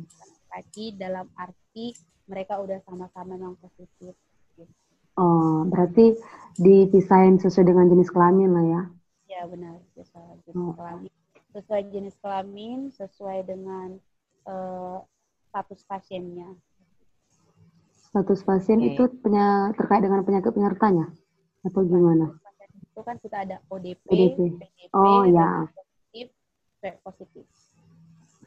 laki 0.48 0.86
dalam 0.96 1.28
arti 1.36 1.92
mereka 2.32 2.60
udah 2.64 2.80
sama-sama 2.88 3.36
memang 3.36 3.60
positif. 3.60 4.16
Oh 5.18 5.66
berarti 5.68 6.14
dipisahin 6.58 7.38
sesuai 7.38 7.70
dengan 7.70 7.86
jenis 7.90 8.10
kelamin 8.10 8.50
lah 8.52 8.66
ya? 8.66 8.82
Ya 9.30 9.42
benar, 9.46 9.78
sesuai 9.94 10.42
jenis 10.46 10.58
Oh. 10.58 10.74
kelamin. 10.74 11.12
Sesuai 11.54 11.82
jenis 11.90 12.16
kelamin, 12.22 12.80
sesuai 12.94 13.40
dengan 13.46 13.98
eh, 14.48 14.98
status 15.52 15.84
pasiennya. 15.84 16.56
Status 18.08 18.40
pasien 18.48 18.80
Hmm. 18.80 18.96
itu 18.96 19.04
punya 19.20 19.76
terkait 19.76 20.00
dengan 20.00 20.24
penyakit 20.24 20.56
penyertanya 20.56 21.12
atau 21.68 21.84
gimana? 21.84 22.32
Pasien 22.40 22.70
itu 22.80 23.02
kan 23.04 23.16
kita 23.20 23.38
ada 23.44 23.60
ODP, 23.68 24.08
ODP. 24.08 24.38
PDP, 24.56 24.94
Oh, 24.96 25.28
ya. 25.28 25.68
positif, 25.76 26.28
positif. 27.04 27.46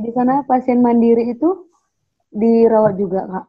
Di 0.01 0.11
sana 0.17 0.41
pasien 0.49 0.81
mandiri 0.81 1.37
itu 1.37 1.69
dirawat 2.33 2.97
juga 2.97 3.29
kak? 3.29 3.47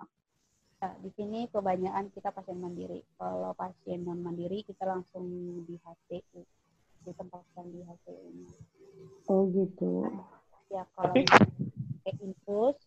Nah, 0.82 0.98
di 0.98 1.13
sini 1.13 1.46
kebanyakan 1.46 2.10
kita 2.10 2.34
pasien 2.34 2.58
mandiri. 2.58 3.06
Kalau 3.13 3.54
pasien 3.54 4.02
non 4.02 4.17
mandiri 4.17 4.65
kita 4.65 4.89
langsung 4.89 5.30
di 5.70 5.78
HCU, 5.78 6.41
ditempatkan 7.06 7.70
di 7.70 7.86
HCU. 7.86 8.30
Oh 9.30 9.46
gitu. 9.54 10.10
Ya 10.74 10.82
kalau 10.98 11.13
Tapi- 11.13 11.30
pakai 12.02 12.13
infus 12.26 12.78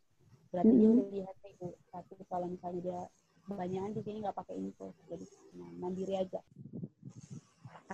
berarti 0.50 0.74
Mhm. 0.74 0.90
udah 0.90 1.06
di 1.06 1.20
HCU. 1.22 1.68
Tapi 1.94 2.14
kalau 2.26 2.46
misalnya 2.50 2.80
dia 2.82 3.00
kebanyakan 3.46 3.90
di 3.94 4.00
sini 4.02 4.16
nggak 4.26 4.36
pakai 4.42 4.56
infus, 4.58 4.94
jadi 5.06 5.26
nah, 5.54 5.70
mandiri 5.78 6.14
aja. 6.18 6.40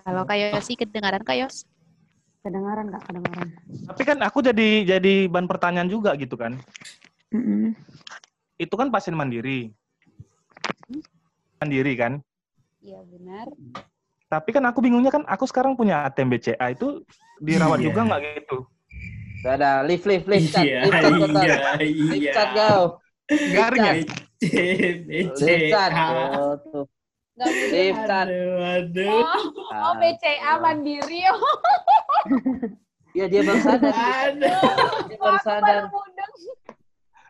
Kalau 0.01 0.25
kayak 0.25 0.57
Yosi 0.57 0.81
kedengaran 0.81 1.21
Kak 1.21 1.37
Yos? 1.37 1.69
Kedengaran 2.41 2.89
kak, 2.89 3.05
kedengaran. 3.05 3.53
Tapi 3.85 4.03
kan 4.09 4.17
aku 4.25 4.41
jadi 4.41 4.97
jadi 4.97 5.29
bahan 5.29 5.45
pertanyaan 5.45 5.93
juga 5.93 6.17
gitu 6.17 6.41
kan. 6.41 6.57
Mm-mm. 7.37 7.77
Itu 8.57 8.81
kan 8.81 8.89
pasien 8.89 9.13
mandiri. 9.13 9.77
Mandiri 11.61 11.92
kan. 11.92 12.25
Iya 12.81 13.05
benar. 13.05 13.44
Tapi 14.33 14.49
kan 14.49 14.64
aku 14.64 14.81
bingungnya 14.81 15.12
kan 15.12 15.29
aku 15.29 15.44
sekarang 15.44 15.77
punya 15.77 16.09
ATM 16.09 16.33
BCA 16.33 16.73
itu 16.73 17.05
dirawat 17.37 17.85
Iya. 17.85 17.92
juga 17.92 18.01
nggak 18.09 18.20
gitu? 18.40 18.59
Gak 19.44 19.55
ada 19.61 19.85
lift 19.85 20.09
lift 20.09 20.25
lift 20.25 20.57
cat 20.57 20.64
Iya, 20.64 20.88
lift 20.88 20.96
cat 20.96 21.12
kota. 21.12 21.40
iya, 21.44 21.57
Lift 21.85 22.16
iya. 22.16 22.33
cat 22.33 22.49
kau. 22.57 22.83
Garing 23.29 23.85
ya? 23.85 23.92
Lift 25.05 25.37
cat. 25.68 25.90
Oh, 26.33 26.55
tuh. 26.64 26.85
Lift 27.68 28.03
cat. 28.09 28.25
Aduh, 28.25 28.57
aduh. 28.81 29.20
Oh, 29.20 29.40
oh 29.85 29.92
BCA 30.01 30.53
mandiri. 30.57 31.20
Oh, 31.29 31.44
Iya 33.11 33.27
dia 33.27 33.40
baru 33.42 33.61
sadar. 33.61 33.92
Aduh. 33.92 34.64
Dia 35.11 35.18
baru 35.18 35.38
sadar. 35.44 35.83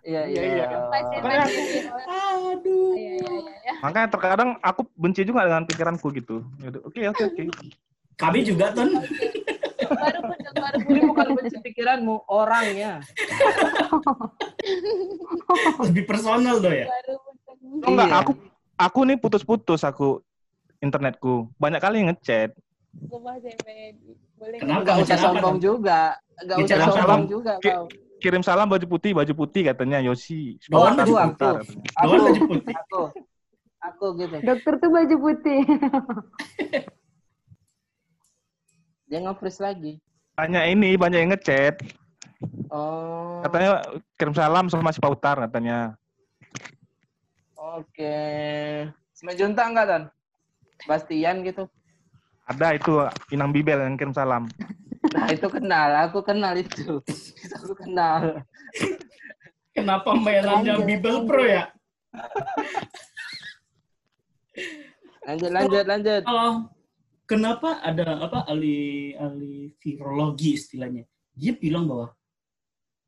Mudeng. 0.00 0.08
Iya 0.10 0.22
Iya, 0.26 0.42
iya. 0.42 0.64
iya. 0.66 0.78
Pasien 0.86 1.20
Makanya- 1.20 1.44
mandiri. 1.44 1.80
Aduh. 1.80 2.92
Iya, 2.92 3.12
iya, 3.12 3.28
iya, 3.30 3.52
iya. 3.60 3.72
Makanya 3.80 4.08
terkadang 4.08 4.50
aku 4.60 4.80
benci 4.94 5.22
juga 5.22 5.44
dengan 5.44 5.64
pikiranku 5.64 6.06
gitu. 6.12 6.36
Yaudah, 6.58 6.80
Oke 6.82 7.00
oke 7.06 7.22
oke. 7.26 7.42
Kami 8.16 8.38
juga, 8.42 8.68
Ton. 8.70 8.88
Baru 9.80 10.20
mudeng, 10.22 10.54
baru 10.54 10.76
Ini 10.86 11.00
bukan 11.02 11.26
benci 11.34 11.56
pikiranmu, 11.58 12.14
orangnya. 12.26 13.00
Lebih 15.82 16.04
personal 16.04 16.60
tuh 16.60 16.70
ya. 16.70 16.86
Oh, 17.80 17.88
enggak, 17.88 18.08
Iya. 18.08 18.16
aku 18.20 18.32
aku 18.76 18.98
nih 19.04 19.16
putus-putus 19.16 19.82
aku 19.82 20.20
internetku. 20.78 21.48
Banyak 21.56 21.80
kali 21.80 22.04
ngechat. 22.06 22.52
MPNI. 23.00 24.14
Boleh 24.36 24.58
Kenapa? 24.58 24.80
Enggak 24.82 24.96
usah 25.00 25.16
sombong 25.18 25.56
juga. 25.58 26.00
Enggak 26.36 26.56
usah 26.60 26.76
sombong 26.88 27.24
juga 27.26 27.52
kau. 27.60 27.84
Kirim 28.20 28.44
salam 28.44 28.68
baju 28.68 28.84
putih, 28.84 29.16
baju 29.16 29.32
putih 29.32 29.72
katanya 29.72 29.98
Yosi. 30.04 30.60
Oh, 30.70 30.84
aku, 30.84 31.16
aku. 31.16 31.48
Aku, 31.96 32.14
baju 32.20 32.40
putih. 32.52 32.74
aku, 32.76 33.00
aku 33.80 34.06
gitu. 34.20 34.36
Dokter 34.44 34.74
tuh 34.76 34.90
baju 34.92 35.16
putih. 35.16 35.60
Dia 39.10 39.18
nge-freeze 39.26 39.58
lagi. 39.58 39.92
Banyak 40.38 40.64
ini, 40.70 40.94
banyak 40.94 41.18
yang 41.18 41.30
ngechat. 41.34 41.80
Oh, 42.70 43.42
Katanya 43.42 43.82
kirim 44.14 44.32
salam 44.36 44.70
sama 44.70 44.94
si 44.94 45.00
Pautar 45.02 45.40
katanya. 45.48 45.96
oke. 47.56 48.16
Semajunta 49.12 49.66
enggak, 49.68 49.86
Ton? 49.88 50.02
Bastian 50.88 51.44
gitu. 51.44 51.68
Ada 52.48 52.78
itu 52.78 52.92
Inang 53.34 53.52
Bibel 53.52 53.76
yang 53.76 53.98
kirim 54.00 54.14
salam. 54.16 54.48
Nah, 55.00 55.26
itu 55.32 55.48
kenal. 55.48 55.90
Aku 56.08 56.20
kenal 56.20 56.52
itu. 56.60 57.00
Aku 57.56 57.72
kenal. 57.72 58.44
Kenapa 59.72 60.12
mainannya 60.12 60.76
Bible 60.84 61.24
lanjut. 61.24 61.28
Pro 61.28 61.42
ya? 61.46 61.64
Lanjut, 65.24 65.50
lanjut, 65.52 65.84
lanjut. 65.88 66.22
Kalau 66.26 66.52
kenapa 67.24 67.80
ada 67.80 68.18
apa 68.20 68.44
ahli 68.44 69.14
ahli 69.16 69.72
virologi 69.80 70.58
istilahnya? 70.58 71.08
Dia 71.32 71.56
bilang 71.56 71.88
bahwa 71.88 72.12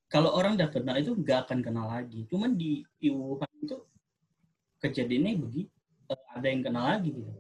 kalau 0.08 0.32
orang 0.32 0.56
udah 0.56 0.68
kena 0.72 0.96
itu 0.96 1.12
nggak 1.12 1.48
akan 1.48 1.58
kena 1.60 1.82
lagi. 1.88 2.24
Cuman 2.28 2.56
di, 2.56 2.84
Wuhan 3.12 3.52
itu 3.60 3.76
kejadiannya 4.80 5.40
begitu. 5.40 5.72
Ada 6.36 6.46
yang 6.48 6.60
kena 6.64 6.80
lagi 6.96 7.10
gitu. 7.16 7.32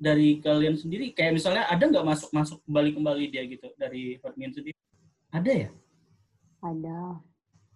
Dari 0.00 0.40
kalian 0.40 0.80
sendiri, 0.80 1.12
kayak 1.12 1.36
misalnya 1.36 1.68
ada 1.68 1.84
nggak 1.84 2.06
masuk 2.08 2.32
masuk 2.32 2.58
kembali 2.64 2.90
kembali 2.96 3.24
dia 3.28 3.44
gitu 3.44 3.68
dari 3.76 4.16
Hotmin 4.24 4.48
sendiri? 4.48 4.76
Ada 5.28 5.50
ya? 5.52 5.68
Ada. 6.64 7.00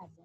Ada. 0.00 0.24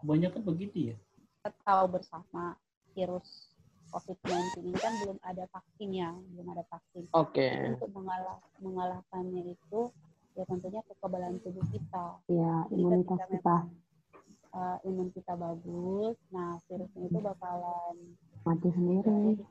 Kebanyakan 0.00 0.40
begitu 0.40 0.76
ya. 0.92 0.96
Kita 1.44 1.52
tahu 1.60 1.84
bersama 2.00 2.56
virus 2.96 3.52
COVID-19 3.92 4.64
ini 4.64 4.78
kan 4.80 4.92
belum 5.04 5.18
ada 5.20 5.44
vaksinnya, 5.52 6.10
belum 6.32 6.46
ada 6.56 6.64
vaksin. 6.66 7.04
Oke. 7.12 7.76
Untuk 7.76 7.92
mengalah, 7.92 8.40
mengalahkannya 8.58 9.52
itu 9.52 9.92
ya 10.34 10.42
tentunya 10.48 10.80
kekebalan 10.88 11.38
tubuh 11.44 11.62
kita. 11.70 12.18
Ya, 12.26 12.66
imunitas 12.74 13.06
ketika 13.06 13.26
kita 13.30 13.56
uh, 14.54 14.78
imun 14.86 15.08
kita 15.14 15.34
bagus, 15.34 16.16
nah 16.30 16.58
virusnya 16.70 17.06
itu 17.10 17.18
bakalan 17.20 17.96
mati 18.46 18.68
sendiri. 18.70 19.42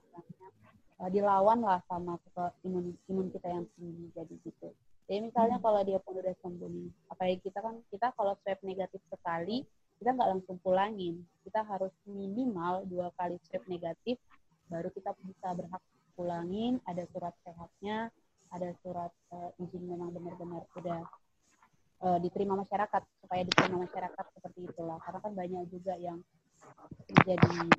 Uh, 1.04 1.10
dilawan 1.12 1.60
lah 1.60 1.84
sama 1.92 2.16
ke 2.24 2.44
imun 2.64 2.96
imun 3.12 3.28
kita 3.36 3.52
yang 3.52 3.68
tinggi 3.76 4.08
jadi 4.16 4.36
gitu. 4.48 4.72
Jadi 5.04 5.20
misalnya 5.20 5.60
kalau 5.60 5.84
dia 5.84 6.00
pun 6.00 6.16
udah 6.16 6.32
sembuh 6.40 6.70
nih, 6.72 6.90
apalagi 7.12 7.38
kita 7.44 7.60
kan 7.60 7.76
kita 7.92 8.08
kalau 8.16 8.40
swab 8.40 8.60
negatif 8.64 9.04
sekali 9.12 9.68
kita 10.00 10.16
nggak 10.16 10.30
langsung 10.36 10.58
pulangin, 10.64 11.28
kita 11.44 11.64
harus 11.68 11.92
minimal 12.08 12.88
dua 12.88 13.12
kali 13.20 13.36
swab 13.52 13.64
negatif 13.68 14.16
baru 14.72 14.90
kita 14.96 15.12
bisa 15.28 15.54
berhak 15.54 15.84
pulangin, 16.16 16.80
ada 16.88 17.04
surat 17.12 17.36
sehatnya, 17.44 18.10
ada 18.54 18.70
surat 18.82 19.12
uh, 19.36 19.52
izin 19.60 19.84
memang 19.86 20.14
benar-benar 20.16 20.64
udah 20.80 21.02
uh, 22.06 22.18
diterima 22.22 22.58
masyarakat 22.58 23.02
supaya 23.22 23.42
diterima 23.44 23.84
masyarakat 23.84 24.26
seperti 24.34 24.60
itulah. 24.72 24.98
Karena 25.04 25.20
kan 25.20 25.34
banyak 25.36 25.64
juga 25.68 25.94
yang 26.00 26.22
menjadi 27.12 27.70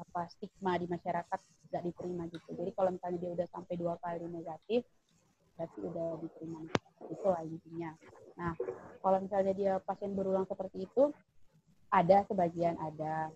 apa 0.00 0.26
stigma 0.32 0.80
di 0.80 0.88
masyarakat 0.88 1.40
nggak 1.70 1.82
diterima 1.86 2.24
gitu. 2.32 2.50
Jadi 2.56 2.70
kalau 2.72 2.90
misalnya 2.96 3.18
dia 3.20 3.30
udah 3.36 3.46
sampai 3.52 3.74
dua 3.76 3.94
kali 4.00 4.26
negatif 4.26 4.82
berarti 5.54 5.78
udah 5.84 6.08
diterima. 6.24 6.58
Itu 7.12 7.26
lah 7.28 7.42
intinya. 7.44 7.90
Nah 8.40 8.52
kalau 9.04 9.18
misalnya 9.20 9.52
dia 9.52 9.72
pasien 9.84 10.16
berulang 10.16 10.48
seperti 10.48 10.88
itu 10.88 11.12
ada 11.92 12.24
sebagian 12.26 12.80
ada. 12.80 13.28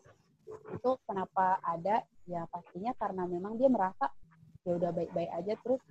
Itu 0.73 0.97
kenapa 1.05 1.61
ada? 1.61 2.03
Ya 2.25 2.49
pastinya 2.49 2.97
karena 2.97 3.29
memang 3.29 3.61
dia 3.61 3.69
merasa 3.69 4.09
ya 4.65 4.81
udah 4.81 4.91
baik-baik 4.97 5.31
aja 5.37 5.53
terus 5.61 5.83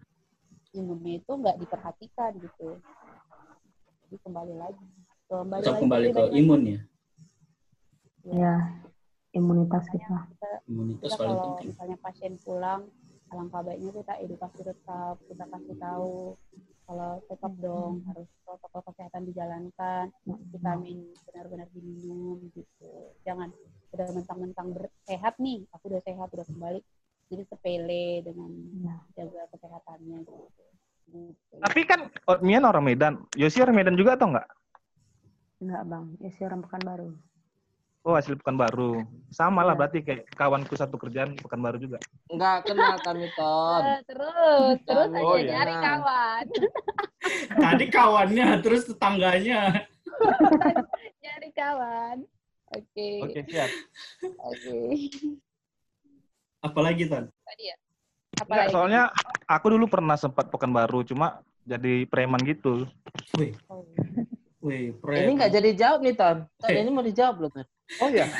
imunnya 0.73 1.21
itu 1.21 1.31
nggak 1.31 1.57
diperhatikan 1.61 2.31
gitu. 2.41 2.81
Jadi 4.09 4.17
kembali 4.25 4.55
lagi. 4.57 4.85
Kembali 5.29 5.63
lagi 5.65 5.81
kembali 5.85 6.05
dia 6.09 6.13
ke 6.13 6.17
balik 6.17 6.33
imun 6.41 6.61
ya. 6.65 6.81
Ya, 8.23 8.55
imunitas 9.33 9.83
kita. 9.89 10.17
kita 10.29 10.51
Imunitas 10.69 11.03
kita 11.09 11.15
paling 11.17 11.29
kalau 11.35 11.45
penting. 11.57 11.67
misalnya 11.73 11.97
pasien 11.99 12.33
pulang 12.39 12.81
alangkah 13.33 13.61
baiknya 13.65 13.91
kita 13.97 14.13
edukasi 14.21 14.59
tetap 14.61 15.15
kita 15.25 15.43
kasih 15.49 15.75
tahu 15.81 16.13
kalau 16.83 17.11
tetap 17.25 17.53
dong 17.57 18.03
harus 18.05 18.29
protokol 18.45 18.81
kesehatan 18.91 19.23
dijalankan 19.25 20.05
vitamin 20.53 20.99
benar-benar 21.25 21.67
diminum 21.73 22.37
gitu 22.53 22.91
jangan 23.25 23.49
udah 23.89 24.07
mentang-mentang 24.13 24.67
ber- 24.69 24.93
sehat 25.03 25.33
nih 25.41 25.65
aku 25.73 25.89
udah 25.89 26.01
sehat 26.05 26.29
udah 26.29 26.45
kembali 26.45 26.79
jadi 27.31 27.43
sepele 27.49 28.05
dengan 28.21 28.51
Ya. 28.85 28.95
jaga 29.17 29.41
kesehatannya 29.49 30.17
gitu, 30.21 30.45
gitu. 31.09 31.55
Tapi 31.57 31.81
kan 31.89 32.11
Otmian 32.29 32.67
orang 32.67 32.85
Medan. 32.85 33.13
Yosi 33.33 33.63
orang 33.65 33.73
Medan 33.81 33.97
juga 33.97 34.13
atau 34.13 34.29
enggak? 34.29 34.45
Enggak, 35.63 35.83
Bang. 35.87 36.05
Ya 36.21 36.29
si 36.29 36.43
orang 36.45 36.61
Pekanbaru. 36.61 37.09
Oh, 38.03 38.19
asli 38.19 38.35
Pekanbaru. 38.35 38.99
Sama 39.31 39.63
lah 39.63 39.73
Iya. 39.73 39.79
berarti 39.79 39.99
kayak 40.03 40.23
kawanku 40.35 40.75
satu 40.75 40.99
kerjaan 40.99 41.39
Pekanbaru 41.39 41.79
juga. 41.79 41.97
Enggak 42.27 42.67
kenal 42.67 42.99
kami, 42.99 43.31
Ton. 43.31 43.83
Eh, 43.87 43.99
terus 44.03 44.75
terus 44.83 45.07
aja 45.09 45.23
Oh, 45.23 45.39
iya. 45.39 45.51
nyari 45.55 45.75
kawan 45.79 46.45
Tadi 47.63 47.85
kawannya, 47.87 48.47
terus 48.59 48.83
tetangganya. 48.85 49.87
nyari 51.23 51.49
kawan 51.55 52.17
oke 52.69 53.07
Oke, 53.23 53.39
siap. 53.47 53.71
oke 54.37 54.79
Apalagi 56.59 57.07
Tan? 57.07 57.27
tadi 57.43 57.63
ya 57.71 57.75
apa 58.33 58.49
Enggak, 58.49 58.67
soalnya 58.71 59.01
aku 59.45 59.67
dulu 59.71 59.85
pernah 59.87 60.15
sempat 60.15 60.49
Pekanbaru, 60.49 61.05
cuma 61.05 61.39
jadi 61.63 62.03
preman 62.05 62.43
gitu. 62.43 62.83
Wih, 63.37 63.55
Oh. 63.67 63.87
Wih, 64.63 64.95
Ini 64.95 65.31
enggak 65.35 65.51
jadi 65.51 65.69
jawab 65.75 65.99
nih, 66.01 66.15
Ton. 66.15 66.47
Ton, 66.57 66.69
Eh. 66.71 66.79
ini 66.79 66.89
mau 66.89 67.03
dijawab 67.03 67.35
loh, 67.43 67.51
Ton. 67.51 67.67
Oh 67.99 68.07
iya. 68.07 68.31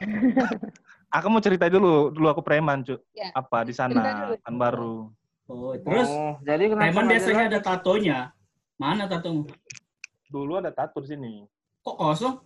aku 1.16 1.26
mau 1.26 1.42
cerita 1.42 1.66
dulu, 1.66 2.14
dulu 2.14 2.26
aku 2.30 2.40
preman, 2.40 2.86
cu. 2.86 2.94
Ya. 3.12 3.34
Apa 3.34 3.66
di 3.66 3.74
sana, 3.74 3.94
dulu. 3.94 4.38
Pekanbaru. 4.38 4.96
Oh, 5.44 5.76
terus 5.76 6.08
Oh, 6.08 6.40
jadi 6.40 6.72
preman 6.72 7.04
nggak 7.04 7.10
biasanya 7.12 7.44
ada 7.52 7.60
tatonya. 7.60 8.18
Mana 8.80 9.04
tatomu? 9.04 9.44
Dulu 10.32 10.58
ada 10.58 10.72
tato 10.72 11.04
di 11.04 11.08
sini. 11.12 11.32
Kok 11.84 11.94
kosong? 11.94 12.36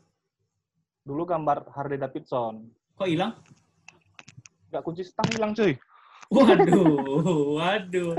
Dulu 1.06 1.22
gambar 1.24 1.72
Harley 1.72 1.96
Davidson. 1.96 2.68
Kok 2.98 3.08
hilang? 3.08 3.32
Enggak 4.68 4.82
kunci 4.84 5.06
stang 5.06 5.24
hilang, 5.32 5.56
cuy. 5.56 5.72
Waduh, 6.28 7.24
waduh. 7.56 8.12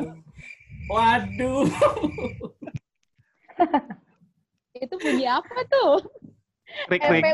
Waduh. 0.90 1.70
itu 4.80 4.96
bunyi 4.96 5.26
apa 5.26 5.60
tuh 5.68 5.94
Krik, 6.86 7.02
efek 7.02 7.22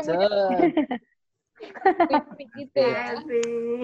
gitu 2.54 2.78
ya 2.80 3.16
Waduh. 3.16 3.80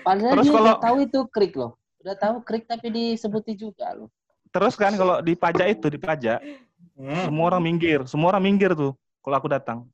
Padahal 0.00 0.32
Terus 0.38 0.46
dia 0.46 0.54
kalau- 0.54 0.70
udah 0.70 0.78
tahu 0.80 0.96
itu 1.02 1.20
krik 1.28 1.54
loh. 1.54 1.72
Udah 2.00 2.16
tahu 2.16 2.36
krik 2.40 2.64
tapi 2.64 2.86
disebutin 2.88 3.56
juga 3.56 3.90
loh. 3.92 4.08
Terus 4.50 4.74
kan 4.74 4.94
kalau 4.94 5.18
di 5.18 5.34
pajak 5.34 5.66
itu, 5.68 5.86
di 5.88 5.98
pajak, 5.98 6.38
Hmm. 6.94 7.26
semua 7.26 7.50
orang 7.50 7.62
minggir. 7.62 8.00
Semua 8.06 8.30
orang 8.30 8.44
minggir 8.44 8.72
tuh 8.72 8.92
kalau 9.20 9.36
aku 9.36 9.48
datang. 9.48 9.84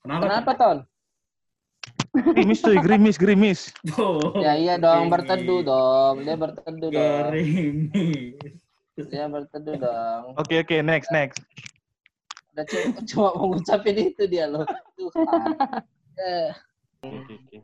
Kenapa? 0.00 0.22
Kenapa, 0.26 0.50
Ton? 0.54 0.78
Gerimis 2.10 2.60
cuy, 2.60 2.76
gerimis, 2.76 3.16
gerimis. 3.16 3.60
Oh, 3.94 4.34
Ya 4.36 4.54
iya 4.54 4.74
dong, 4.76 5.06
berteduh 5.08 5.62
dong. 5.62 6.14
Dia 6.20 6.34
berteduh 6.34 6.90
dong. 6.90 7.24
Gerimis. 7.30 8.52
Dia 9.00 9.24
berteduh 9.26 9.74
dong. 9.78 10.22
Oke, 10.36 10.60
oke, 10.60 10.76
next, 10.82 11.08
next. 11.10 11.38
Udah 12.50 12.64
cuma, 12.66 12.84
cuma 13.10 13.28
mau 13.32 13.46
ngucapin 13.52 13.96
itu 13.96 14.22
dia 14.26 14.46
loh. 14.46 14.66
Tuhan. 14.94 15.26
Eh, 16.20 16.52
Oke, 17.00 17.32
oke. 17.32 17.56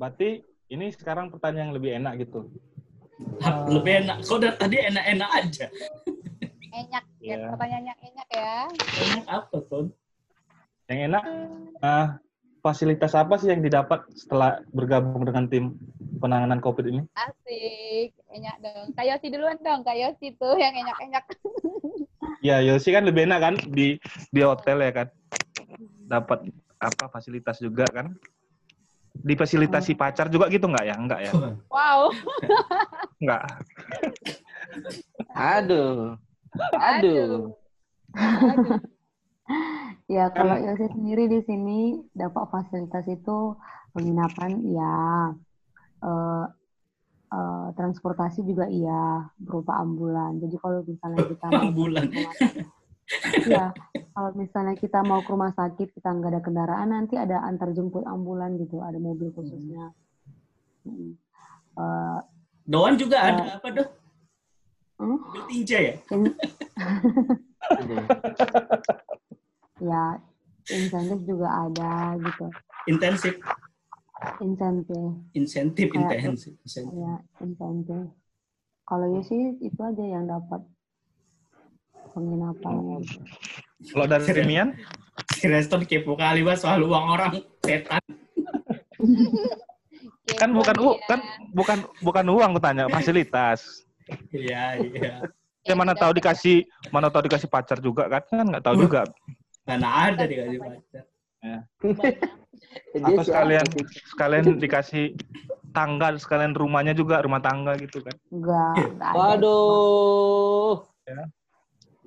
Berarti 0.00 0.40
ini 0.68 0.88
sekarang 0.88 1.28
pertanyaan 1.28 1.68
yang 1.68 1.74
lebih 1.76 1.90
enak 2.00 2.24
gitu. 2.24 2.48
Hap, 3.44 3.68
Lebih 3.68 4.00
enak. 4.00 4.16
Kok 4.24 4.38
dari 4.40 4.56
tadi 4.56 4.76
enak-enak 4.80 5.30
aja? 5.36 5.66
enyak 6.68 7.04
ya 7.18 7.52
pertanyaan 7.52 7.84
yang 7.84 8.00
enyak 8.00 8.28
ya 8.30 8.54
Enak 9.12 9.26
apa, 9.28 9.56
Ton? 9.68 9.86
Yang 10.88 11.00
enak, 11.10 11.22
ah, 11.80 12.06
fasilitas 12.60 13.12
apa 13.12 13.34
sih 13.36 13.48
yang 13.48 13.60
didapat 13.60 14.08
setelah 14.12 14.62
bergabung 14.72 15.28
dengan 15.28 15.44
tim 15.46 15.64
penanganan 16.16 16.60
COVID 16.60 16.84
ini? 16.88 17.02
asik 17.12 18.16
enyak 18.30 18.56
dong 18.60 18.96
Kak 18.96 19.04
Yosi 19.04 19.26
duluan 19.28 19.58
dong 19.60 19.84
Kak 19.84 19.96
Yosi 19.96 20.32
tuh 20.32 20.56
yang 20.56 20.72
enyak-enyak 20.72 21.24
Ya, 22.38 22.62
Yosi 22.62 22.94
kan 22.94 23.02
lebih 23.02 23.26
enak 23.26 23.40
kan 23.42 23.54
di 23.74 23.98
di 24.30 24.40
hotel 24.42 24.78
ya 24.82 24.92
kan. 24.94 25.08
Dapat 26.06 26.48
apa 26.78 27.10
fasilitas 27.10 27.58
juga 27.58 27.90
kan? 27.90 28.14
Difasilitasi 29.18 29.98
pacar 29.98 30.30
juga 30.30 30.46
gitu 30.46 30.70
nggak 30.70 30.86
ya? 30.86 30.94
Enggak 30.94 31.20
ya? 31.26 31.32
wow 31.66 32.14
Enggak. 33.20 33.42
Aduh. 35.34 36.14
Aduh. 36.78 37.58
Aduh. 38.14 38.78
Ya, 40.08 40.32
kalau 40.32 40.56
Yosi 40.56 40.88
sendiri 40.88 41.28
di 41.28 41.40
sini 41.44 42.00
dapat 42.16 42.48
fasilitas 42.48 43.04
itu 43.12 43.56
penginapan, 43.92 44.56
iya. 44.64 44.96
Eh, 46.00 46.44
eh, 47.28 47.68
transportasi 47.74 48.40
juga 48.42 48.66
iya, 48.66 49.28
berupa 49.36 49.76
ambulan. 49.78 50.40
Jadi 50.40 50.56
kalau 50.58 50.80
misalnya 50.82 51.22
kita 51.24 51.46
mau 51.52 51.62
Ambulan. 51.68 52.06
Iya, 53.40 53.72
kalau 54.12 54.30
misalnya 54.36 54.74
kita 54.76 55.00
mau 55.00 55.24
ke 55.24 55.30
rumah 55.32 55.52
sakit, 55.52 55.96
kita 55.96 56.08
nggak 56.12 56.30
ada 56.36 56.42
kendaraan, 56.44 56.88
nanti 56.92 57.16
ada 57.16 57.40
antar 57.40 57.72
jemput 57.72 58.04
ambulan 58.04 58.56
gitu, 58.60 58.84
ada 58.84 59.00
mobil 59.00 59.32
khususnya. 59.32 59.92
Mm. 60.84 61.16
Eh, 61.78 62.18
Doan 62.68 63.00
juga 63.00 63.16
Ya. 63.16 63.32
ada 63.32 63.44
apa 63.56 63.68
doh? 63.72 63.88
hmm? 65.00 65.16
Mobil 65.24 65.42
tinja 65.48 65.78
ya? 65.80 65.94
in- 66.12 66.36
ya 69.80 70.04
insentif 70.68 71.20
juga 71.24 71.48
ada 71.48 72.12
gitu 72.18 72.46
Intensif, 72.88 73.36
insentif 74.42 75.08
insentif, 75.34 75.86
intensif. 75.94 76.52
insentif. 76.64 76.96
ya 76.98 77.14
insentif 77.42 78.04
kalau 78.88 79.06
ya 79.12 79.20
sih 79.20 79.60
itu 79.60 79.80
aja 79.84 80.04
yang 80.04 80.24
dapat 80.24 80.64
penginapan 82.08 83.04
Kalau 83.92 84.06
dari 84.10 84.42
Mian? 84.42 84.74
Si 85.36 85.46
Reston 85.46 85.84
kepo 85.86 86.16
kali 86.18 86.42
mas 86.42 86.64
soal 86.64 86.82
uang 86.82 87.04
orang 87.14 87.32
setan. 87.62 88.02
Kan 90.40 90.52
bukan 90.52 90.76
u, 90.76 90.92
kan 91.08 91.20
bukan 91.56 91.78
bukan 92.04 92.26
uang 92.28 92.50
aku 92.52 92.60
tanya, 92.60 92.84
fasilitas. 92.92 93.82
Iya, 94.28 94.76
iya. 94.76 95.24
Ya 95.64 95.74
mana 95.74 95.96
tahu 95.96 96.14
dikasih 96.20 96.68
mana 96.92 97.08
tahu 97.08 97.26
dikasih 97.26 97.48
pacar 97.48 97.80
juga 97.80 98.06
kan? 98.12 98.22
Kan 98.28 98.46
nggak 98.52 98.60
tahu 98.60 98.76
juga. 98.86 99.08
Mana 99.64 100.12
ada 100.12 100.28
dikasih 100.28 100.60
pacar. 100.60 101.04
Dia 101.42 101.62
Atau 102.98 103.22
sekalian 103.22 103.66
sekalian 104.10 104.58
dikasih 104.58 105.14
tangga 105.70 106.16
sekalian 106.18 106.56
rumahnya 106.56 106.96
juga 106.96 107.22
rumah 107.22 107.38
tangga 107.38 107.78
gitu 107.78 108.02
kan. 108.02 108.16
enggak 108.34 108.74
Waduh. 109.14 110.82
Ya. 111.06 111.22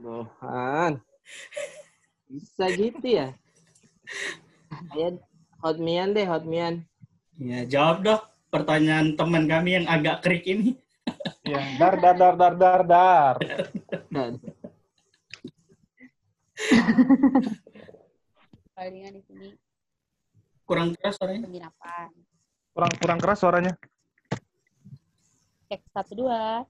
Tuhan. 0.01 0.91
Bisa 2.27 2.65
gitu 2.73 3.05
ya? 3.05 3.27
Ayo, 4.91 5.21
hotmian 5.61 6.11
deh, 6.15 6.25
hotmian. 6.25 6.83
Ya, 7.37 7.63
jawab 7.63 8.03
dong 8.03 8.23
pertanyaan 8.51 9.15
teman 9.15 9.47
kami 9.47 9.79
yang 9.79 9.87
agak 9.87 10.25
krik 10.25 10.43
ini. 10.47 10.75
Ya, 11.45 11.61
dar 11.79 11.95
dar 12.01 12.15
dar 12.17 12.35
dar 12.35 12.53
dar 12.57 12.81
dar. 12.85 13.35
Dan 14.11 14.37
Palingan 18.81 19.13
di 19.13 19.21
sini 19.29 19.49
Kurang 20.65 20.97
keras 20.97 21.21
suaranya. 21.21 21.45
penginapan. 21.45 22.09
Kurang 22.73 22.91
kurang 22.97 23.19
keras 23.21 23.37
suaranya. 23.37 23.73
Cek 25.69 25.85
satu 25.93 26.17
dua. 26.17 26.65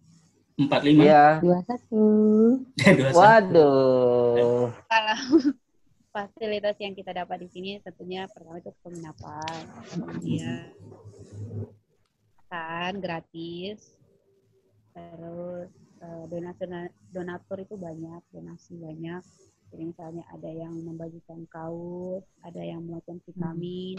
Empat 0.59 0.81
lima. 0.83 1.07
Iya. 1.07 1.25
dua 1.39 1.63
satu. 1.63 2.03
Waduh. 3.15 4.75
Kalau 4.91 5.17
fasilitas 6.11 6.75
yang 6.83 6.91
kita 6.99 7.15
dapat 7.15 7.47
di 7.47 7.49
sini 7.53 7.71
tentunya 7.79 8.27
pertama 8.27 8.59
itu 8.59 8.75
penginapan, 8.83 9.61
kemudian 9.95 10.67
makan 12.43 12.93
gratis, 12.99 13.95
terus 14.91 15.71
eh, 16.03 16.23
donatur 16.27 16.91
donatur 17.15 17.57
itu 17.63 17.79
banyak, 17.79 18.19
donasi 18.35 18.75
banyak. 18.75 19.23
Jadi 19.71 19.83
misalnya 19.87 20.23
ada 20.35 20.49
yang 20.51 20.73
membagikan 20.83 21.47
kaos, 21.47 22.23
ada 22.43 22.59
yang 22.59 22.83
melakukan 22.83 23.23
vitamin, 23.23 23.95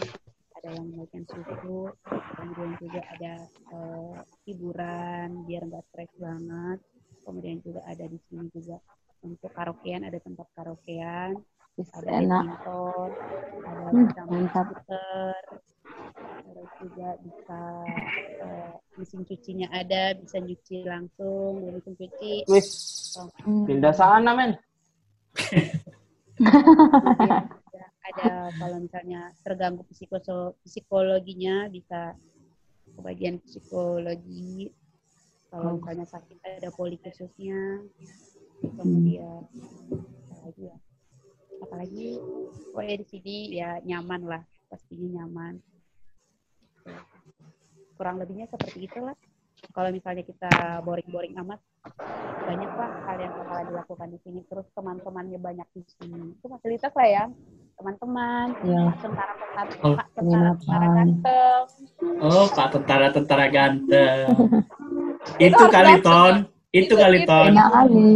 ada 0.53 0.69
yang 0.69 0.85
melakukan 0.93 1.25
susu, 1.33 1.89
kemudian 2.37 2.71
juga 2.77 3.01
ada 3.09 3.33
eh, 3.49 4.13
hiburan 4.45 5.29
biar 5.49 5.61
nggak 5.65 5.83
stres 5.89 6.13
banget. 6.21 6.77
Kemudian 7.25 7.57
juga 7.65 7.81
ada 7.89 8.05
di 8.05 8.19
sini 8.29 8.45
juga 8.53 8.77
untuk 9.23 9.49
karaokean, 9.55 10.03
ada 10.05 10.19
tempat 10.19 10.47
karaokean, 10.53 11.39
ada 11.95 12.09
enak 12.11 12.43
badminton, 12.61 13.09
ada 13.63 13.89
Hmm, 13.93 14.07
mantap. 14.29 14.67
terus 16.43 16.69
juga 16.85 17.09
bisa 17.23 17.61
eh, 18.43 18.73
mesin 18.99 19.21
cucinya 19.25 19.67
ada, 19.73 20.13
bisa 20.13 20.37
nyuci 20.37 20.85
langsung, 20.85 21.65
mesin 21.73 21.93
cuci. 21.97 22.33
Hmm. 23.41 23.65
pindah 23.65 23.93
sana, 23.95 24.37
men. 24.37 24.53
Ada 28.03 28.51
kalau 28.59 28.77
misalnya 28.83 29.31
terganggu 29.41 29.81
psikoso- 29.87 30.59
psikologinya 30.67 31.71
bisa 31.71 32.13
ke 32.93 32.99
bagian 33.01 33.39
psikologi. 33.41 34.69
Kalau 35.49 35.69
Oh. 35.69 35.73
misalnya 35.79 36.05
sakit 36.09 36.37
ada 36.43 36.69
poli 36.73 36.97
khususnya. 36.99 37.79
Kemudian 38.59 39.45
apa 40.33 40.49
lagi 40.49 40.63
ya? 40.67 40.77
Apalagi 41.63 42.07
pokoknya 42.73 42.95
di 42.99 43.05
sini 43.07 43.35
ya 43.55 43.79
nyaman 43.85 44.21
lah, 44.27 44.43
pastinya 44.67 45.23
nyaman. 45.23 45.61
Kurang 47.95 48.17
lebihnya 48.19 48.49
seperti 48.49 48.89
itulah. 48.89 49.15
Kalau 49.71 49.89
misalnya 49.89 50.21
kita 50.21 50.51
boring-boring 50.83 51.39
amat, 51.39 51.59
banyak 52.43 52.71
lah 52.75 52.91
hal 53.07 53.17
yang 53.17 53.33
bakalan 53.33 53.65
dilakukan 53.71 54.07
di 54.11 54.19
sini. 54.19 54.39
Terus 54.45 54.67
teman-temannya 54.75 55.39
banyak 55.39 55.67
di 55.71 55.81
sini. 55.95 56.35
Itu 56.35 56.45
fasilitas 56.45 56.91
lah 56.91 57.07
ya, 57.07 57.23
teman-teman, 57.73 58.47
ya 58.61 58.83
tentara-tentara, 58.99 59.71
Oh. 59.79 59.95
Pak 59.95 60.07
tentara-tentara 60.13 60.53
Penginapan. 60.83 60.91
ganteng. 60.93 61.63
Oh, 62.19 62.45
Pak 62.51 62.67
tentara-tentara 62.71 63.45
ganteng. 63.47 64.27
Itu 65.47 65.63
kali 65.71 65.93
ton. 66.01 66.35
Itu 66.73 66.93
kali 66.93 67.19
ton. 67.23 67.53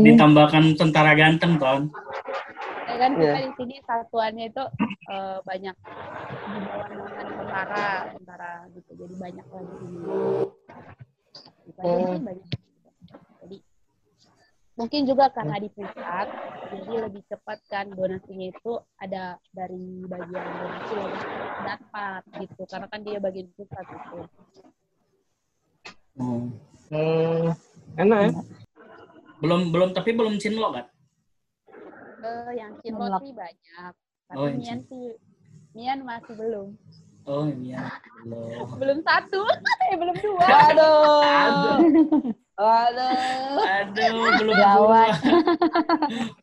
Ditambahkan 0.03 0.63
tentara 0.75 1.12
ganteng 1.15 1.55
ton. 1.55 1.81
Ya 2.88 2.95
kan 2.97 3.12
kita 3.13 3.29
Iya. 3.29 3.45
di 3.45 3.53
sini 3.55 3.75
satuannya 3.83 4.45
itu 4.49 4.63
eh, 5.07 5.38
banyak 5.43 5.75
di 5.75 6.60
bawah 6.65 6.88
tentara, 7.29 7.88
tentara 8.12 8.51
gitu. 8.73 8.91
Jadi 8.97 9.13
banyak 9.15 9.45
lah 9.45 9.62
di 9.62 9.88
aja 11.77 11.87
Oh. 11.87 12.09
sih 12.13 12.21
banyak. 12.25 12.49
Jadi 13.41 13.57
mungkin 14.77 15.01
juga 15.05 15.25
karena 15.33 15.55
di 15.57 15.69
pusat, 15.73 16.27
jadi 16.69 16.93
lebih 17.09 17.21
cepat 17.29 17.59
kan 17.69 17.85
donasinya 17.93 18.47
itu 18.49 18.73
ada 18.97 19.37
dari 19.53 20.05
bagian 20.05 20.45
donasi 20.57 20.93
lebih 20.93 21.23
dapat 21.65 22.21
gitu. 22.41 22.61
Karena 22.69 22.87
kan 22.89 23.01
dia 23.05 23.17
bagian 23.21 23.47
pusat 23.53 23.85
gitu. 23.85 24.17
Oh. 26.17 26.49
Hmm, 26.87 27.51
enak 27.99 28.19
ya? 28.25 28.31
Belum 29.37 29.69
belum 29.69 29.89
tapi 29.93 30.15
belum 30.17 30.39
cinlok 30.41 30.71
kan? 30.81 30.85
Eh, 32.17 32.51
yang. 32.57 32.73
Cinlok 32.81 33.21
sih 33.21 33.33
banyak. 33.35 33.93
Tapi 34.27 34.39
Oh, 34.39 34.49
Mian 34.49 34.79
sih, 34.89 35.15
Mian 35.77 35.99
masih 36.03 36.33
belum. 36.35 36.73
Oh 37.27 37.43
iya. 37.59 37.91
Belum. 38.23 38.79
Belum 38.79 38.99
satu, 39.03 39.43
eh 39.91 39.95
belum 39.99 40.15
dua. 40.15 40.47
Aduh, 42.57 44.31
belum 44.39 44.55
Gawat. 44.55 45.15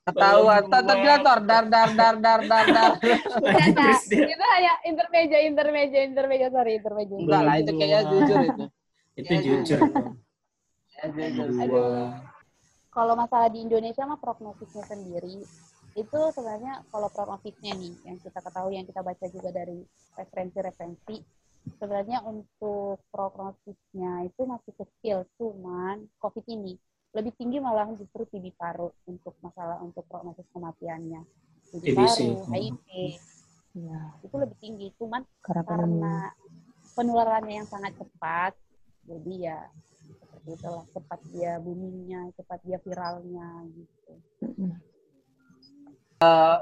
Ketahuan. 0.05 0.63
Belum 0.63 0.73
Tetap 0.77 0.95
dua. 0.95 1.03
bilang 1.03 1.21
tor 1.25 1.41
dar 1.49 1.65
dar 1.73 1.89
dar 1.97 2.15
dar 2.21 2.41
dar 2.45 2.67
dar. 2.69 2.93
Dia. 3.01 4.29
itu 4.29 4.45
hanya 4.55 4.73
intermeja, 4.85 5.37
intermeja, 5.41 5.99
intermeja, 6.05 6.47
sorry, 6.53 6.77
intermeja. 6.79 7.15
Enggak 7.17 7.43
lah, 7.43 7.55
itu 7.59 7.73
kayaknya 7.75 8.01
jujur 8.13 8.39
itu. 8.45 8.65
Itu 9.17 9.33
Ya, 9.33 9.41
jujur. 9.41 9.79
Ya. 11.01 11.67
Dua. 11.67 12.21
Kalau 12.95 13.15
masalah 13.19 13.49
di 13.51 13.65
Indonesia 13.65 14.07
mah 14.07 14.21
prognosisnya 14.21 14.85
sendiri, 14.87 15.43
itu 15.95 16.21
sebenarnya 16.35 16.83
kalau 16.91 17.09
prognosisnya 17.11 17.73
nih, 17.79 17.95
yang 18.07 18.19
kita 18.19 18.43
ketahui, 18.43 18.75
yang 18.79 18.87
kita 18.87 19.01
baca 19.01 19.27
juga 19.31 19.51
dari 19.55 19.79
referensi-referensi, 20.19 21.17
sebenarnya 21.79 22.21
untuk 22.27 23.01
prognosisnya 23.09 24.27
itu 24.27 24.43
masih 24.45 24.73
kecil, 24.75 25.17
cuman 25.39 26.05
COVID 26.19 26.45
ini 26.51 26.75
lebih 27.15 27.31
tinggi 27.39 27.63
malah 27.63 27.87
justru 27.95 28.27
TB 28.27 28.59
paru 28.59 28.91
untuk 29.07 29.39
masalah 29.39 29.79
untuk 29.81 30.03
prognosis 30.11 30.51
kematiannya. 30.51 31.23
TB 31.71 31.95
paru. 31.95 32.31
HIV, 32.51 32.87
ya 33.79 34.01
itu 34.27 34.35
lebih 34.35 34.57
tinggi. 34.59 34.89
Cuman 34.99 35.23
karena 35.39 35.63
karena 35.63 36.15
penularannya 36.99 37.63
yang 37.63 37.69
sangat 37.71 37.95
cepat, 37.95 38.59
jadi 39.07 39.33
ya 39.39 39.59
seperti 40.19 40.51
itulah 40.59 40.85
cepat 40.91 41.21
dia 41.31 41.53
boomingnya, 41.63 42.35
cepat 42.35 42.59
dia 42.67 42.79
viralnya 42.83 43.63
gitu. 43.71 44.13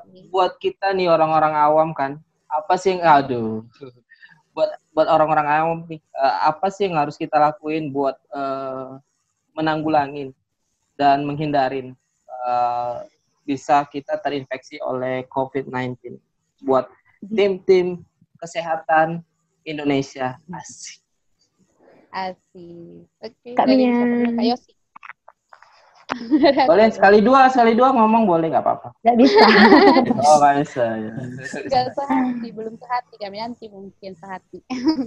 Mm-mm. 0.07 0.29
Buat 0.33 0.59
kita 0.59 0.95
nih 0.95 1.09
orang-orang 1.11 1.55
awam 1.57 1.89
kan, 1.93 2.19
apa 2.49 2.75
sih 2.77 2.97
yang 2.97 3.03
aduh. 3.05 3.65
Buat 4.53 4.77
buat 4.93 5.09
orang-orang 5.09 5.49
awam 5.49 5.79
nih, 5.89 6.01
eh, 6.01 6.37
apa 6.45 6.69
sih 6.69 6.89
yang 6.89 7.01
harus 7.01 7.17
kita 7.17 7.41
lakuin 7.41 7.89
buat 7.91 8.17
eh, 8.33 8.91
menanggulangin 9.57 10.33
dan 10.97 11.25
menghindarin 11.25 11.97
eh, 12.47 12.97
bisa 13.43 13.83
kita 13.91 14.21
terinfeksi 14.23 14.79
oleh 14.85 15.27
COVID-19 15.27 16.21
buat 16.63 16.87
tim-tim 17.27 18.07
kesehatan 18.39 19.23
Indonesia. 19.63 20.39
Asik. 20.51 21.03
Asik. 22.11 23.07
Oke, 23.23 23.49
Kak 23.55 23.67
dulu? 23.67 24.37
Kak 24.37 24.45
Yosi. 24.47 24.73
Boleh 26.71 26.89
sekali 26.93 27.19
dua, 27.25 27.49
sekali 27.49 27.73
dua 27.73 27.93
ngomong 27.95 28.29
boleh 28.29 28.53
nggak 28.53 28.65
apa-apa. 28.65 28.89
nggak 29.03 29.17
bisa 29.19 29.41
Oh 30.29 30.37
nggak 30.39 30.57
bisa 30.65 30.85
ya. 30.99 31.13
Sehati, 31.93 32.49
belum 32.53 32.75
sehati. 32.77 33.15
Kami 33.19 33.37
nanti 33.41 33.65
mungkin 33.69 34.13
sehati. 34.17 34.59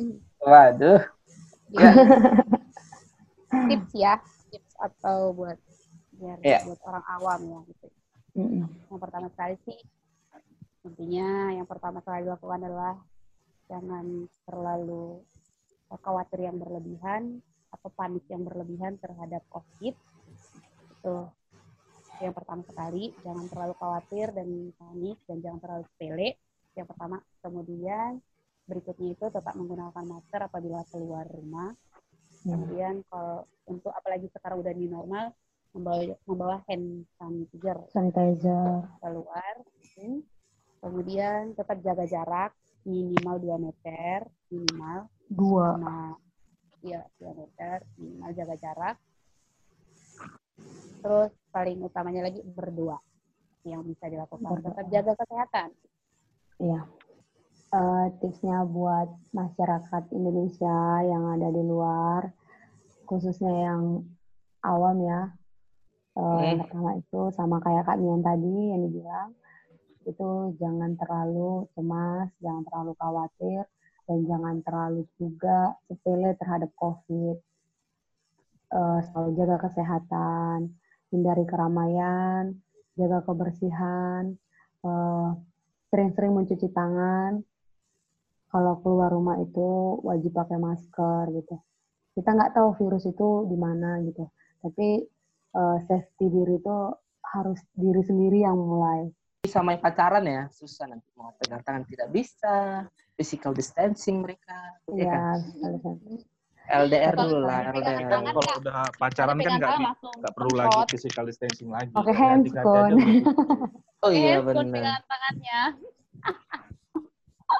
Waduh. 0.46 1.02
Ya. 1.74 1.90
tips 3.72 3.92
ya, 3.96 4.14
tips 4.52 4.74
atau 4.78 5.34
buat 5.34 5.58
biar 6.16 6.38
Iya. 6.42 6.60
buat 6.64 6.80
orang 6.88 7.06
awam 7.20 7.40
ya 7.52 7.60
gitu. 7.70 7.88
Mm-mm. 8.36 8.68
Yang 8.92 9.00
pertama 9.00 9.28
sekali 9.32 9.56
sih 9.68 9.80
intinya 10.86 11.50
yang 11.50 11.66
pertama 11.66 11.98
sekali 12.06 12.30
dilakukan 12.30 12.62
adalah 12.62 12.96
jangan 13.66 14.30
terlalu 14.46 15.26
khawatir 15.90 16.46
yang 16.46 16.62
berlebihan 16.62 17.42
atau 17.74 17.90
panik 17.92 18.22
yang 18.30 18.46
berlebihan 18.46 18.96
terhadap 19.02 19.42
COVID. 19.50 19.96
Itu 21.06 21.30
yang 22.18 22.34
pertama 22.34 22.66
sekali, 22.66 23.14
jangan 23.22 23.46
terlalu 23.46 23.74
khawatir 23.78 24.34
dan 24.34 24.74
panik 24.74 25.22
dan 25.30 25.38
jangan 25.38 25.60
terlalu 25.62 25.84
sepele. 25.94 26.30
Yang 26.74 26.88
pertama, 26.90 27.22
kemudian 27.46 28.12
berikutnya 28.66 29.14
itu 29.14 29.26
tetap 29.30 29.54
menggunakan 29.54 30.02
masker 30.02 30.42
apabila 30.50 30.82
keluar 30.90 31.30
rumah. 31.30 31.78
Ya. 32.42 32.58
Kemudian 32.58 33.06
kalau 33.06 33.46
untuk 33.70 33.94
apalagi 33.94 34.34
sekarang 34.34 34.66
udah 34.66 34.74
new 34.74 34.90
normal, 34.90 35.30
membawa 35.78 36.02
membawa 36.26 36.58
hand 36.66 37.06
sanitizer 37.22 37.78
Sanitizer. 37.94 38.90
keluar. 38.98 39.56
Hmm. 40.02 40.26
Kemudian 40.82 41.54
tetap 41.54 41.86
jaga 41.86 42.10
jarak 42.10 42.52
minimal 42.82 43.38
2 43.38 43.62
meter, 43.62 44.26
minimal 44.50 45.06
Dua. 45.30 45.78
sama 45.78 46.18
ya 46.82 47.06
2 47.22 47.30
meter, 47.38 47.86
minimal 48.02 48.32
jaga 48.34 48.56
jarak. 48.58 48.98
Terus 51.06 51.30
paling 51.54 51.78
utamanya 51.86 52.26
lagi 52.26 52.42
berdoa 52.42 52.98
yang 53.62 53.86
bisa 53.86 54.10
dilakukan. 54.10 54.42
Berdoa. 54.58 54.74
Tetap 54.74 54.86
jaga 54.90 55.14
kesehatan. 55.22 55.70
Iya. 56.58 56.82
Eh, 57.76 58.08
tipsnya 58.18 58.66
buat 58.66 59.14
masyarakat 59.30 60.04
Indonesia 60.18 61.06
yang 61.06 61.38
ada 61.38 61.54
di 61.54 61.62
luar, 61.62 62.34
khususnya 63.06 63.54
yang 63.54 64.02
awam 64.66 64.98
ya. 65.06 65.22
Eh, 66.18 66.42
Yang 66.42 66.50
Hmm. 66.58 66.62
pertama 66.66 66.92
itu 66.98 67.22
sama 67.38 67.58
kayak 67.62 67.86
Kak 67.86 68.02
Mian 68.02 68.26
tadi 68.26 68.74
yang 68.74 68.82
dibilang, 68.90 69.30
itu 70.10 70.30
jangan 70.58 70.98
terlalu 70.98 71.70
cemas, 71.78 72.34
jangan 72.42 72.64
terlalu 72.66 72.92
khawatir, 72.98 73.62
dan 74.10 74.18
jangan 74.26 74.56
terlalu 74.66 75.06
juga 75.22 75.76
sepele 75.86 76.34
terhadap 76.40 76.74
COVID. 76.82 77.38
Eh, 78.74 79.00
selalu 79.12 79.30
jaga 79.38 79.70
kesehatan, 79.70 80.74
hindari 81.14 81.46
keramaian, 81.46 82.56
jaga 82.96 83.22
kebersihan, 83.26 84.34
eh, 84.86 85.30
sering-sering 85.92 86.34
mencuci 86.34 86.68
tangan. 86.72 87.44
Kalau 88.50 88.80
keluar 88.80 89.12
rumah 89.12 89.36
itu 89.44 90.00
wajib 90.06 90.32
pakai 90.32 90.56
masker 90.56 91.28
gitu. 91.36 91.56
Kita 92.16 92.32
nggak 92.32 92.56
tahu 92.56 92.70
virus 92.80 93.04
itu 93.04 93.52
di 93.52 93.58
mana 93.60 94.00
gitu. 94.08 94.32
Tapi 94.64 95.04
eh, 95.56 95.78
safety 95.88 96.26
diri 96.32 96.60
itu 96.60 96.78
harus 97.36 97.60
diri 97.76 98.02
sendiri 98.06 98.44
yang 98.48 98.56
mulai. 98.56 99.12
Sama 99.46 99.78
yang 99.78 99.84
pacaran 99.84 100.26
ya, 100.26 100.50
susah 100.50 100.90
nanti 100.90 101.06
mau 101.14 101.36
pegang 101.38 101.62
tangan 101.62 101.84
tidak 101.86 102.10
bisa. 102.10 102.88
Physical 103.16 103.56
distancing 103.56 104.20
mereka. 104.26 104.58
Ya 104.92 105.08
kan? 105.08 105.40
LDR 106.66 107.14
dulu 107.14 107.38
lah, 107.46 107.70
LDR. 107.78 108.10
kalau 108.10 108.42
udah 108.58 108.90
pacaran 108.98 109.38
kan 109.38 109.54
nggak 109.62 109.76
nggak 110.02 110.34
perlu 110.34 110.54
lagi 110.58 110.78
physical 110.90 111.30
distancing 111.30 111.70
lagi. 111.70 111.94
Ya, 111.94 112.02
hati-hati 112.02 112.50
handphone. 112.50 112.94
Oh 114.06 114.12
iya 114.14 114.38
benar. 114.42 114.66
pegangan 114.70 115.02
tangannya. 115.10 115.62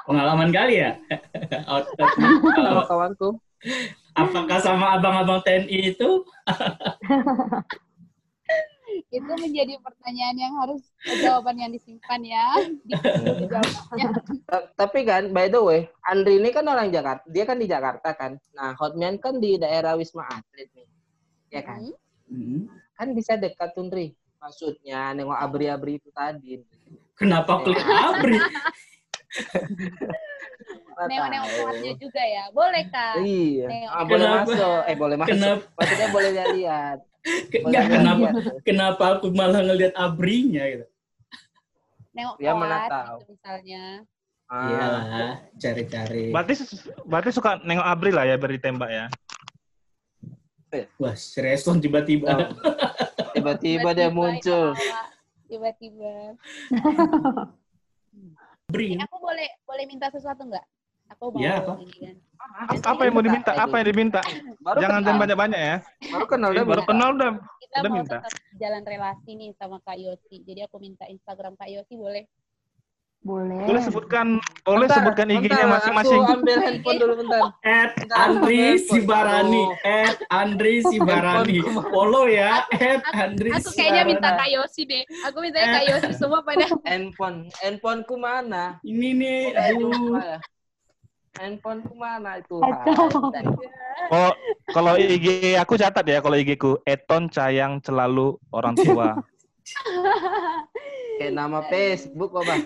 Pengalaman 0.06 0.50
kali 0.50 0.74
ya? 0.82 0.90
Outlet. 1.70 2.10
Sama 2.54 2.82
kawanku. 2.86 3.28
Apakah 4.16 4.58
sama 4.62 4.86
abang-abang 4.98 5.42
TNI 5.42 5.94
itu? 5.94 6.22
Itu 9.12 9.32
menjadi 9.36 9.78
pertanyaan 9.82 10.36
yang 10.36 10.54
harus 10.60 10.82
jawaban 11.22 11.56
yang 11.60 11.72
disimpan 11.72 12.20
ya. 12.24 12.46
Tapi 14.80 14.98
kan, 15.04 15.30
by 15.30 15.46
the 15.52 15.60
way, 15.60 15.80
Andri 16.06 16.40
ini 16.40 16.50
kan 16.50 16.66
orang 16.66 16.92
Jakarta. 16.92 17.24
Dia 17.28 17.44
kan 17.44 17.58
di 17.60 17.66
Jakarta 17.68 18.10
kan. 18.16 18.40
Nah, 18.56 18.74
Hotman 18.78 19.20
kan 19.20 19.38
di 19.38 19.60
daerah 19.60 19.94
Wisma 19.96 20.26
Atlet 20.26 20.68
nih. 20.72 20.88
Ya 21.52 21.62
kan? 21.62 21.80
Hmm. 22.26 22.36
Hmm. 22.36 22.60
Kan 22.96 23.12
bisa 23.12 23.36
dekat 23.36 23.76
tuh, 23.76 23.86
Ndri. 23.86 24.16
Maksudnya, 24.40 25.12
nengok 25.16 25.38
abri-abri 25.38 25.98
itu 25.98 26.08
tadi. 26.12 26.60
Kenapa 27.16 27.64
klik 27.64 27.80
abri? 27.80 28.36
Tahu. 30.96 31.12
kuatnya 31.60 31.92
juga 32.00 32.22
ya. 32.24 32.44
Boleh 32.56 32.82
kak. 32.88 33.14
Iya. 33.20 33.66
Nengok. 33.68 33.92
Ah, 33.92 34.04
boleh 34.04 34.26
Kenapa? 34.26 34.44
masuk. 34.48 34.80
Eh, 34.88 34.96
boleh 34.96 35.16
masuk. 35.16 35.30
Kenapa? 35.36 35.64
Maksudnya 35.76 36.08
boleh 36.08 36.30
lihat. 36.56 36.98
Nggak, 37.26 37.84
kenapa? 37.90 38.26
lihat. 38.30 38.62
Kenapa 38.62 39.04
aku 39.18 39.26
malah 39.34 39.62
ngelihat 39.66 39.94
abrinya 39.98 40.62
gitu? 40.70 40.86
Nengok 42.14 42.36
Ya, 42.38 42.52
mana 42.54 42.86
tahu. 42.86 43.18
gitu 43.20 43.32
misalnya. 43.34 43.84
Ah, 44.46 44.70
Iyalah, 44.70 45.04
cari-cari. 45.58 46.30
Berarti 46.30 46.54
berarti 47.02 47.30
suka 47.34 47.58
nengok 47.66 47.82
Abri 47.82 48.10
lah 48.14 48.24
ya 48.30 48.38
beri 48.38 48.62
tembak 48.62 48.90
ya. 48.94 49.06
Wah, 51.02 51.18
si 51.18 51.42
respon 51.42 51.82
tiba-tiba. 51.82 52.30
Oh. 52.30 52.50
Tiba-tiba 53.34 53.90
dia 53.90 54.08
muncul. 54.12 54.70
Tiba-tiba. 55.50 56.38
Abri. 58.70 58.94
Eh, 58.94 59.02
aku 59.02 59.16
boleh 59.18 59.48
boleh 59.66 59.84
minta 59.90 60.10
sesuatu 60.14 60.46
nggak? 60.46 60.66
Aku 61.08 61.24
mau 61.28 61.38
Iya, 61.38 61.54
apa? 61.58 61.72
ini 61.78 61.94
kan. 61.96 62.14
Apa, 62.46 62.72
apa 62.86 63.00
yang 63.02 63.14
mau 63.14 63.24
diminta? 63.24 63.50
Apa 63.52 63.74
yang 63.76 63.86
diminta? 63.86 64.20
Baru 64.58 64.78
Jangan 64.78 64.92
kenal. 64.92 65.04
jangan 65.04 65.20
banyak-banyak 65.20 65.60
ya. 65.60 65.76
Baru 66.08 66.24
kenal 66.26 66.48
Eh, 66.48 66.54
dia 66.54 66.64
baru 66.64 66.78
minta. 66.78 66.90
kenal 66.90 67.08
udah 67.12 67.30
Kita 67.56 67.76
Udah 67.76 67.90
mau 67.90 67.96
minta. 67.96 68.16
tetap 68.18 68.32
jalan 68.54 68.82
relasi 68.84 69.30
nih 69.32 69.50
sama 69.54 69.76
Kak 69.80 69.96
Yosi. 69.96 70.36
Jadi 70.40 70.60
aku 70.62 70.76
minta 70.76 71.04
Instagram 71.06 71.52
Kak 71.54 71.68
Yosi 71.68 71.94
boleh? 71.94 72.24
Boleh. 73.18 73.58
boleh 73.58 73.82
sebutkan 73.82 74.38
boleh 74.62 74.86
Bentar, 74.86 75.02
sebutkan 75.02 75.26
IG-nya 75.28 75.66
masing-masing. 75.66 76.20
Aku 76.20 76.32
ambil 76.36 76.58
handphone 76.62 76.96
dulu 76.96 77.14
bentar. 77.18 77.42
At 77.60 77.92
Andri. 78.14 78.78
Sibarani. 78.78 79.64
At 79.82 80.18
Andri 80.30 80.74
Sibarani. 80.86 81.58
Follow 81.90 82.30
ya. 82.30 82.62
At 82.70 83.02
Andri 83.10 83.50
Aku 83.50 83.74
kayaknya 83.74 84.06
minta. 84.06 84.30
Kak 84.32 84.46
Yosi 84.46 84.86
deh. 84.86 85.02
Aku 85.26 85.42
mintanya 85.42 85.66
Kak 85.74 85.84
Yosi 85.88 86.10
semua 86.14 86.38
pada 86.40 86.70
Handphone. 86.86 87.50
Handphoneku 87.58 88.14
mana? 88.14 88.78
Ini 88.80 89.08
nih, 89.12 89.40
aduh. 89.56 90.38
Lupa 91.36 91.42
ya. 91.42 91.44
Handphoneku 91.44 91.94
mana 91.94 92.32
itu? 92.40 92.56
Aduh. 92.56 93.60
Kalau 94.08 94.30
kalau 94.72 94.92
IG 94.96 95.26
aku 95.56 95.76
catat 95.76 96.04
ya 96.04 96.18
kalau 96.20 96.36
IG 96.36 96.56
ku 96.56 96.80
Eton 96.82 97.28
Cayang 97.28 97.78
Celalu 97.80 98.40
Orang 98.50 98.74
Tua. 98.74 99.12
Kayak 101.16 101.32
nama 101.32 101.64
Facebook 101.64 102.28
kok, 102.28 102.44
Bang. 102.44 102.60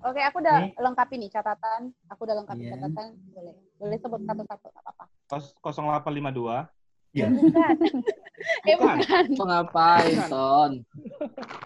Oke, 0.00 0.22
aku 0.22 0.40
udah 0.40 0.64
Nih. 0.64 0.72
lengkapi 0.78 1.14
nih 1.18 1.28
catatan. 1.28 1.92
Aku 2.08 2.24
udah 2.24 2.38
lengkapi 2.40 2.64
Iya. 2.64 2.72
catatan. 2.72 3.06
Boleh. 3.30 3.54
Boleh 3.76 3.96
sebut 4.00 4.20
satu-satu 4.24 4.66
nggak 4.70 4.82
apa-apa. 4.86 5.04
0852 5.60 6.70
Ya. 7.10 7.26
Bukan. 7.26 7.74
eh 8.70 8.76
Bukan. 8.78 8.96
bukan. 9.02 9.24
Kok 9.34 9.46
ngapain, 9.50 10.16
Ton? 10.30 10.72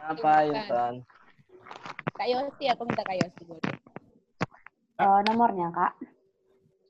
Ngapain, 0.01 0.49
Bukan. 0.51 0.65
Ton? 0.67 0.95
Kak 2.17 2.27
Yosi, 2.27 2.65
aku 2.73 2.83
minta 2.89 3.03
Kak 3.05 3.17
Yosi 3.21 3.43
boleh. 3.45 3.63
Eh, 4.95 5.21
nomornya, 5.27 5.69
Kak. 5.75 5.93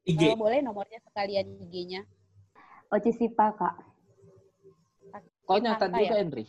IG. 0.05 0.21
Kalau 0.21 0.37
boleh 0.37 0.61
nomornya 0.61 1.01
sekalian 1.01 1.47
IG-nya. 1.65 2.05
Oci 2.93 3.11
Sipa, 3.17 3.49
Kak. 3.57 3.75
Kok 5.45 5.61
nyatat 5.61 5.89
Apa 5.93 5.99
juga, 6.01 6.15
ya? 6.17 6.21
Henry? 6.21 6.45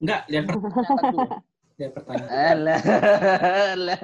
Enggak, 0.00 0.20
lihat 0.32 0.44
per- 0.48 0.58
Nyatat 0.58 1.04
dulu. 1.12 1.28
lihat 1.80 1.92
pertanyaan. 1.96 2.28
Alah, 2.28 2.80
alah, 3.72 4.00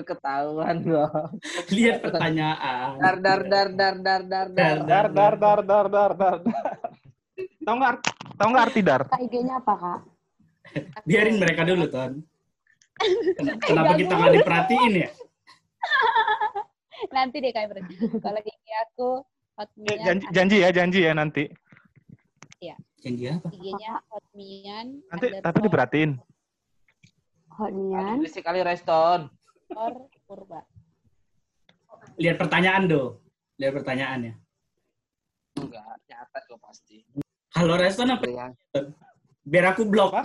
ketahuan 0.00 0.76
dong. 0.80 1.30
Lihat 1.68 1.98
pertanyaan. 2.00 2.94
Dar 2.98 3.16
dar 3.20 3.40
dar 3.44 3.68
dar 3.68 3.94
dar 3.98 4.22
dar 4.22 4.46
dar. 4.48 4.76
Dar 4.86 5.06
dar 5.12 5.34
dar 5.34 5.58
dar 5.66 5.86
dar 5.88 6.12
dar. 6.14 6.38
Tahu 7.66 7.74
nggak 7.76 7.94
tahu 8.38 8.48
nggak 8.54 8.64
arti 8.70 8.80
dar? 8.80 9.02
Kak, 9.10 9.20
IG-nya 9.28 9.60
apa, 9.60 9.74
Kak? 9.76 10.00
Biarin 11.04 11.36
mereka 11.40 11.62
dulu, 11.64 11.84
Ton. 11.88 12.22
Ken- 12.98 13.58
Kenapa 13.62 13.92
kita 13.94 14.12
nggak 14.12 14.34
diperhatiin 14.42 14.92
ya? 14.98 15.08
Nanti 17.14 17.36
deh 17.38 17.50
Kak 17.54 17.62
Ibra. 17.70 17.80
Kalau 18.18 18.40
IG 18.42 18.66
aku 18.84 19.08
Eh, 19.58 19.66
Hotmian, 19.66 19.98
Janji, 20.06 20.26
janji 20.30 20.56
ya, 20.62 20.70
janji 20.70 21.00
ya 21.02 21.12
nanti. 21.14 21.44
Janji 22.98 23.30
apa? 23.30 23.46
IG-nya 23.50 24.02
Hotmian. 24.06 24.86
Nanti 25.10 25.26
tapi 25.38 25.58
diperhatiin. 25.62 26.10
Hotnian. 27.54 28.18
Berisik 28.18 28.42
kali 28.42 28.62
Reston. 28.62 29.30
underscore 29.68 30.10
Purba. 30.26 30.60
Lihat 32.18 32.38
pertanyaan 32.38 32.86
do. 32.86 33.18
Lihat 33.58 33.74
pertanyaannya. 33.74 34.32
Enggak, 35.58 35.98
nyatat 36.06 36.42
kok 36.46 36.58
pasti. 36.62 37.02
Kalau 37.50 37.74
respon 37.74 38.14
apa? 38.14 38.26
Yang 38.26 38.54
Biar 39.42 39.74
aku 39.74 39.82
blok. 39.86 40.14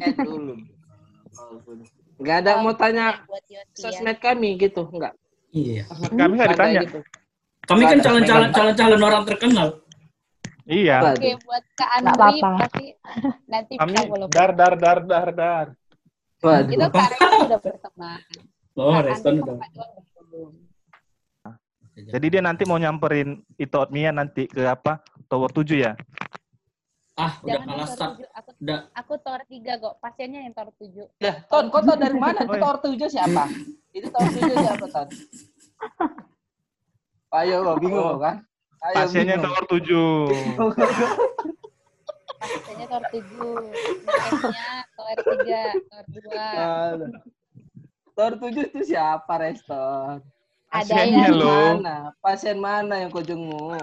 eh 0.00 0.14
dulu. 0.16 0.54
Enggak 2.20 2.36
ada 2.46 2.50
mau 2.62 2.74
tanya 2.76 3.26
Yosi 3.26 3.52
ya. 3.58 3.62
sosmed 3.74 4.18
kami 4.22 4.54
gitu, 4.60 4.86
enggak? 4.86 5.14
Iya. 5.50 5.82
Kami 5.90 6.32
nggak 6.38 6.48
Ada 6.50 6.56
ditanya. 6.56 6.80
gitu. 6.86 7.00
Kami 7.64 7.82
kan 7.88 7.98
calon-calon 8.04 8.48
calon-calon 8.52 9.00
orang 9.02 9.24
terkenal. 9.24 9.68
Iya. 10.64 10.96
Oke, 11.12 11.36
buat 11.44 11.64
Kak 11.76 11.90
Nggak 12.00 12.16
Andri 12.16 12.40
pasti 12.40 12.86
nanti 13.44 13.72
Kami 13.76 13.94
dar 14.32 14.50
dar 14.56 14.74
dar 14.80 14.98
dar 15.04 15.28
dar. 15.32 15.66
Waduh. 16.40 16.72
Itu 16.72 16.86
Kak 16.88 17.08
sudah 17.44 17.60
berteman. 17.60 18.20
Oh, 18.74 18.90
respon 18.98 19.38
Andri 19.38 19.54
udah. 19.54 19.58
Jadi 21.94 22.26
dia 22.26 22.42
nanti 22.42 22.66
mau 22.66 22.74
nyamperin 22.74 23.38
itu 23.54 23.78
Mia 23.94 24.10
nanti 24.10 24.50
ke 24.50 24.66
apa? 24.66 24.98
Tower 25.30 25.46
7 25.46 25.78
ya? 25.78 25.94
Ah, 27.16 27.32
udah 27.38 27.46
Jangan 27.46 27.66
kalah 27.68 27.88
start. 27.88 28.12
Aku, 28.32 28.50
Udah 28.58 28.78
aku 28.92 29.12
tower 29.18 29.42
tiga 29.46 29.72
kok. 29.76 29.94
Pasiennya 29.98 30.40
yang 30.42 30.52
tower 30.52 30.72
tujuh. 30.76 31.06
Ya, 31.18 31.32
Ton, 31.46 31.68
kau 31.68 31.80
tau 31.80 31.94
dari 31.94 32.16
mana? 32.16 32.42
Itu 32.42 32.50
Oh, 32.50 32.56
iya. 32.56 32.62
tower 32.62 32.78
7 32.80 33.06
siapa? 33.08 33.44
Itu 33.90 34.06
tower 34.08 34.28
7 34.28 34.54
siapa, 34.56 34.84
Ton? 34.88 35.08
Ayo, 37.34 37.56
kok 37.62 37.78
bingung 37.78 38.06
Oh. 38.06 38.18
kan? 38.18 38.36
Ayo, 38.80 38.94
Pasiennya 38.96 39.36
bingung. 39.36 39.46
Tower 39.50 39.64
7. 39.66 40.30
Pasiennya 42.44 42.86
tower 42.86 43.04
tujuh. 43.08 43.56
Pasiennya 44.04 44.68
tower 44.92 45.16
tiga, 45.24 45.62
tower 45.88 46.04
dua. 46.12 46.46
Aduh. 46.92 47.10
Tower 48.12 48.34
7 48.36 48.68
itu 48.68 48.80
siapa, 48.84 49.32
Reston? 49.40 50.18
Ada 50.68 50.82
Pasiennya 50.84 51.22
yang. 51.24 51.78
Mana? 51.78 51.96
Pasien 52.20 52.58
mana 52.58 52.94
yang 52.98 53.08
kau 53.08 53.22
jenguk? 53.22 53.78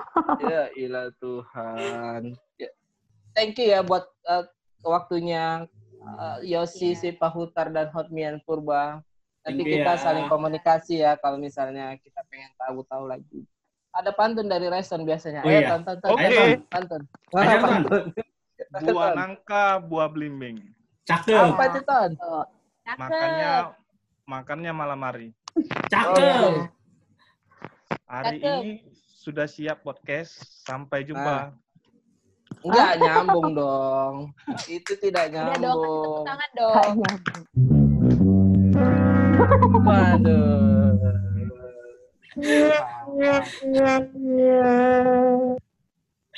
ya 0.52 0.62
ilah 0.76 1.08
Tuhan. 1.18 2.36
Ya. 2.56 2.70
Thank 3.32 3.56
you 3.58 3.72
ya 3.72 3.80
buat 3.80 4.04
uh, 4.26 4.44
waktunya 4.84 5.64
uh, 6.02 6.38
Yosi, 6.42 6.92
Iya. 6.92 7.16
Sipahutar, 7.16 7.70
dan 7.70 7.88
Hotmian 7.90 8.42
Purba. 8.44 9.00
Nanti 9.42 9.62
Thank 9.66 9.74
kita 9.82 9.92
ya. 9.94 10.00
saling 10.00 10.26
komunikasi 10.30 11.02
ya 11.02 11.18
kalau 11.18 11.34
misalnya 11.38 11.98
kita 11.98 12.20
pengen 12.30 12.50
tahu-tahu 12.58 13.10
lagi. 13.10 13.42
Ada 13.92 14.14
pantun 14.14 14.48
dari 14.48 14.70
Reston 14.72 15.04
biasanya. 15.04 15.42
Oh 15.44 15.50
Ayo, 15.50 15.60
iya. 15.60 15.68
Ton, 15.68 15.82
Ton, 15.84 15.96
Ton. 16.00 16.10
Oke. 16.14 16.22
Ayo, 16.22 16.32
Ton, 16.32 16.50
pantun. 16.70 17.02
Mana 17.30 17.44
Ayo, 17.44 17.60
pantun? 17.60 18.04
Buah 18.88 19.10
nangka, 19.12 19.64
buah 19.82 20.08
belimbing. 20.08 20.56
cakep, 21.04 21.34
Apa 21.52 21.64
itu, 21.68 21.80
Ton? 21.82 22.10
cakep. 22.16 22.98
Makannya 22.98 23.52
makannya 24.24 24.72
malam 24.72 25.00
hari. 25.02 25.28
cakep. 25.90 26.70
Hari 28.06 28.38
Cakep. 28.38 28.60
ini 28.62 28.72
sudah 29.22 29.46
siap 29.46 29.86
podcast. 29.86 30.42
Sampai 30.66 31.06
jumpa. 31.06 31.54
Enggak 32.66 32.92
nyambung 32.98 33.54
dong. 33.54 34.14
Itu 34.66 34.92
tidak 34.98 35.30
Udah 35.30 35.54
dong, 35.56 35.62
nyambung. 35.62 36.22
tangan 36.26 36.50
dong. 36.52 36.74
nyambung. 36.74 37.14
Waduh. 39.82 40.92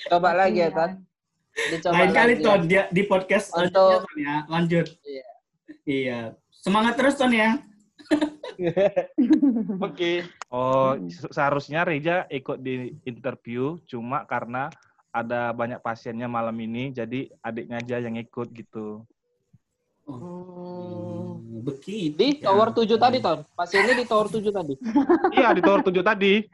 Coba 0.06 0.30
lagi 0.36 0.60
ya, 0.60 0.68
Ton. 0.70 0.90
Dicoba 1.54 1.94
Lain 1.96 2.10
kali 2.10 2.34
lagi 2.34 2.42
Ton 2.42 2.60
ya. 2.60 2.66
dia 2.66 2.82
di 2.90 3.02
podcast 3.06 3.46
Untuk- 3.54 3.70
selanjutnya 3.72 4.02
Ton 4.02 4.18
ya. 4.18 4.36
Lanjut. 4.50 4.86
Iya. 5.02 5.26
Iya. 5.84 6.18
Semangat 6.50 6.94
terus 6.98 7.14
Ton 7.16 7.32
ya. 7.32 7.58
Oke. 9.82 10.22
Oh, 10.48 10.94
se- 11.10 11.30
seharusnya 11.30 11.82
Reja 11.82 12.24
ikut 12.30 12.62
di 12.62 12.94
interview, 13.02 13.76
cuma 13.84 14.22
karena 14.24 14.70
ada 15.14 15.54
banyak 15.54 15.78
pasiennya 15.78 16.26
malam 16.26 16.54
ini, 16.58 16.90
jadi 16.90 17.30
adiknya 17.38 17.78
aja 17.82 17.96
yang 18.02 18.18
ikut 18.18 18.48
gitu. 18.54 19.02
Hmm. 20.04 20.20
Hmm, 21.54 21.64
Begitu. 21.64 22.18
Di 22.18 22.28
ya. 22.44 22.52
tower 22.52 22.70
7 22.76 22.98
tadi, 23.00 23.18
Ton. 23.24 23.40
Pasiennya 23.56 23.94
di 23.96 24.04
tower 24.04 24.28
7 24.28 24.52
tadi. 24.52 24.74
Iya, 25.32 25.48
di 25.56 25.62
tower 25.64 25.80
7 25.80 26.02
tadi. 26.04 26.32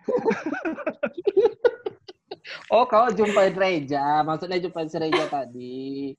Oh, 2.71 2.87
kau 2.87 3.11
jumpai 3.11 3.51
Reja. 3.51 4.23
Maksudnya 4.23 4.63
jumpai 4.63 4.87
si 4.87 4.95
Reja 4.99 5.27
tadi. 5.27 6.15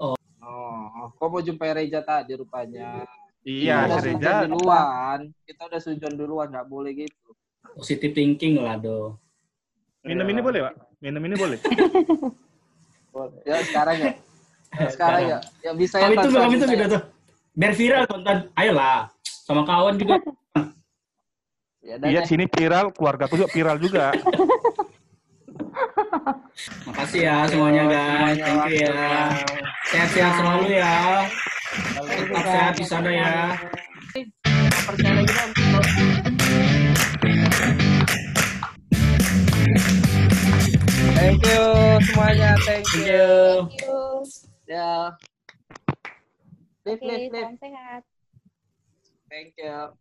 Oh. 0.00 0.16
Oh, 0.40 1.12
kau 1.16 1.28
mau 1.28 1.44
jumpai 1.44 1.76
Reja 1.76 2.00
tadi 2.00 2.32
rupanya. 2.36 3.04
Iya, 3.40 3.88
Kita 3.88 3.98
sujon 4.04 4.36
duluan. 4.52 5.18
Kita 5.48 5.62
udah 5.64 5.80
sujon 5.80 6.12
duluan, 6.12 6.48
nggak 6.52 6.68
boleh 6.68 6.92
gitu. 6.92 7.32
Positive 7.72 8.12
thinking 8.12 8.60
lah 8.60 8.76
do. 8.76 9.16
Minum 10.04 10.28
ini 10.28 10.40
boleh, 10.40 10.60
Pak? 10.68 10.74
Minum 11.00 11.22
ini 11.24 11.36
boleh? 11.36 11.58
Boleh. 13.10 13.42
Ya, 13.42 13.58
sekarang 13.66 13.96
ya. 13.98 14.12
Ya, 14.70 14.86
sekarang 14.86 15.22
ya. 15.26 15.38
Ya 15.66 15.70
bisa 15.74 15.98
ya, 15.98 16.14
Ton, 16.14 16.30
kami 16.30 16.54
bisa 16.54 16.62
tunggu 16.70 16.78
ya. 16.78 16.94
tuh. 16.94 17.02
Biar 17.58 17.72
viral 17.74 18.04
tonton. 18.06 18.38
Ayolah. 18.54 19.10
Sama 19.26 19.66
kawan 19.66 19.98
juga. 19.98 20.22
Ya, 21.82 21.98
dan 21.98 22.06
Iya, 22.06 22.22
ya. 22.22 22.28
sini 22.28 22.46
viral, 22.46 22.94
keluargaku 22.94 23.34
juga 23.34 23.50
viral 23.50 23.82
juga. 23.82 24.14
Makasih 26.86 27.20
ya 27.24 27.50
semuanya 27.50 27.82
guys. 27.90 28.38
Thank 28.38 28.78
you 28.78 28.78
ya. 28.86 29.10
Sehat-sehat 29.90 30.32
selalu 30.38 30.64
ya. 30.76 30.94
Tetap 31.70 32.44
sehat 32.50 32.74
di 32.74 32.84
sana 32.84 33.10
ya. 33.14 33.54
Percaya 34.90 35.12
lagi 35.22 35.30
dong. 35.30 35.52
Thank 41.14 41.46
you 41.46 41.64
semuanya, 42.10 42.50
thank 42.66 42.86
you. 42.98 43.30
Thank 43.70 43.86
you. 43.86 44.02
Ya. 44.66 45.14
Lift, 46.82 47.02
lift. 47.06 47.30
salam 47.30 47.54
sehat. 47.62 48.02
Thank 49.30 49.54
you. 49.62 49.94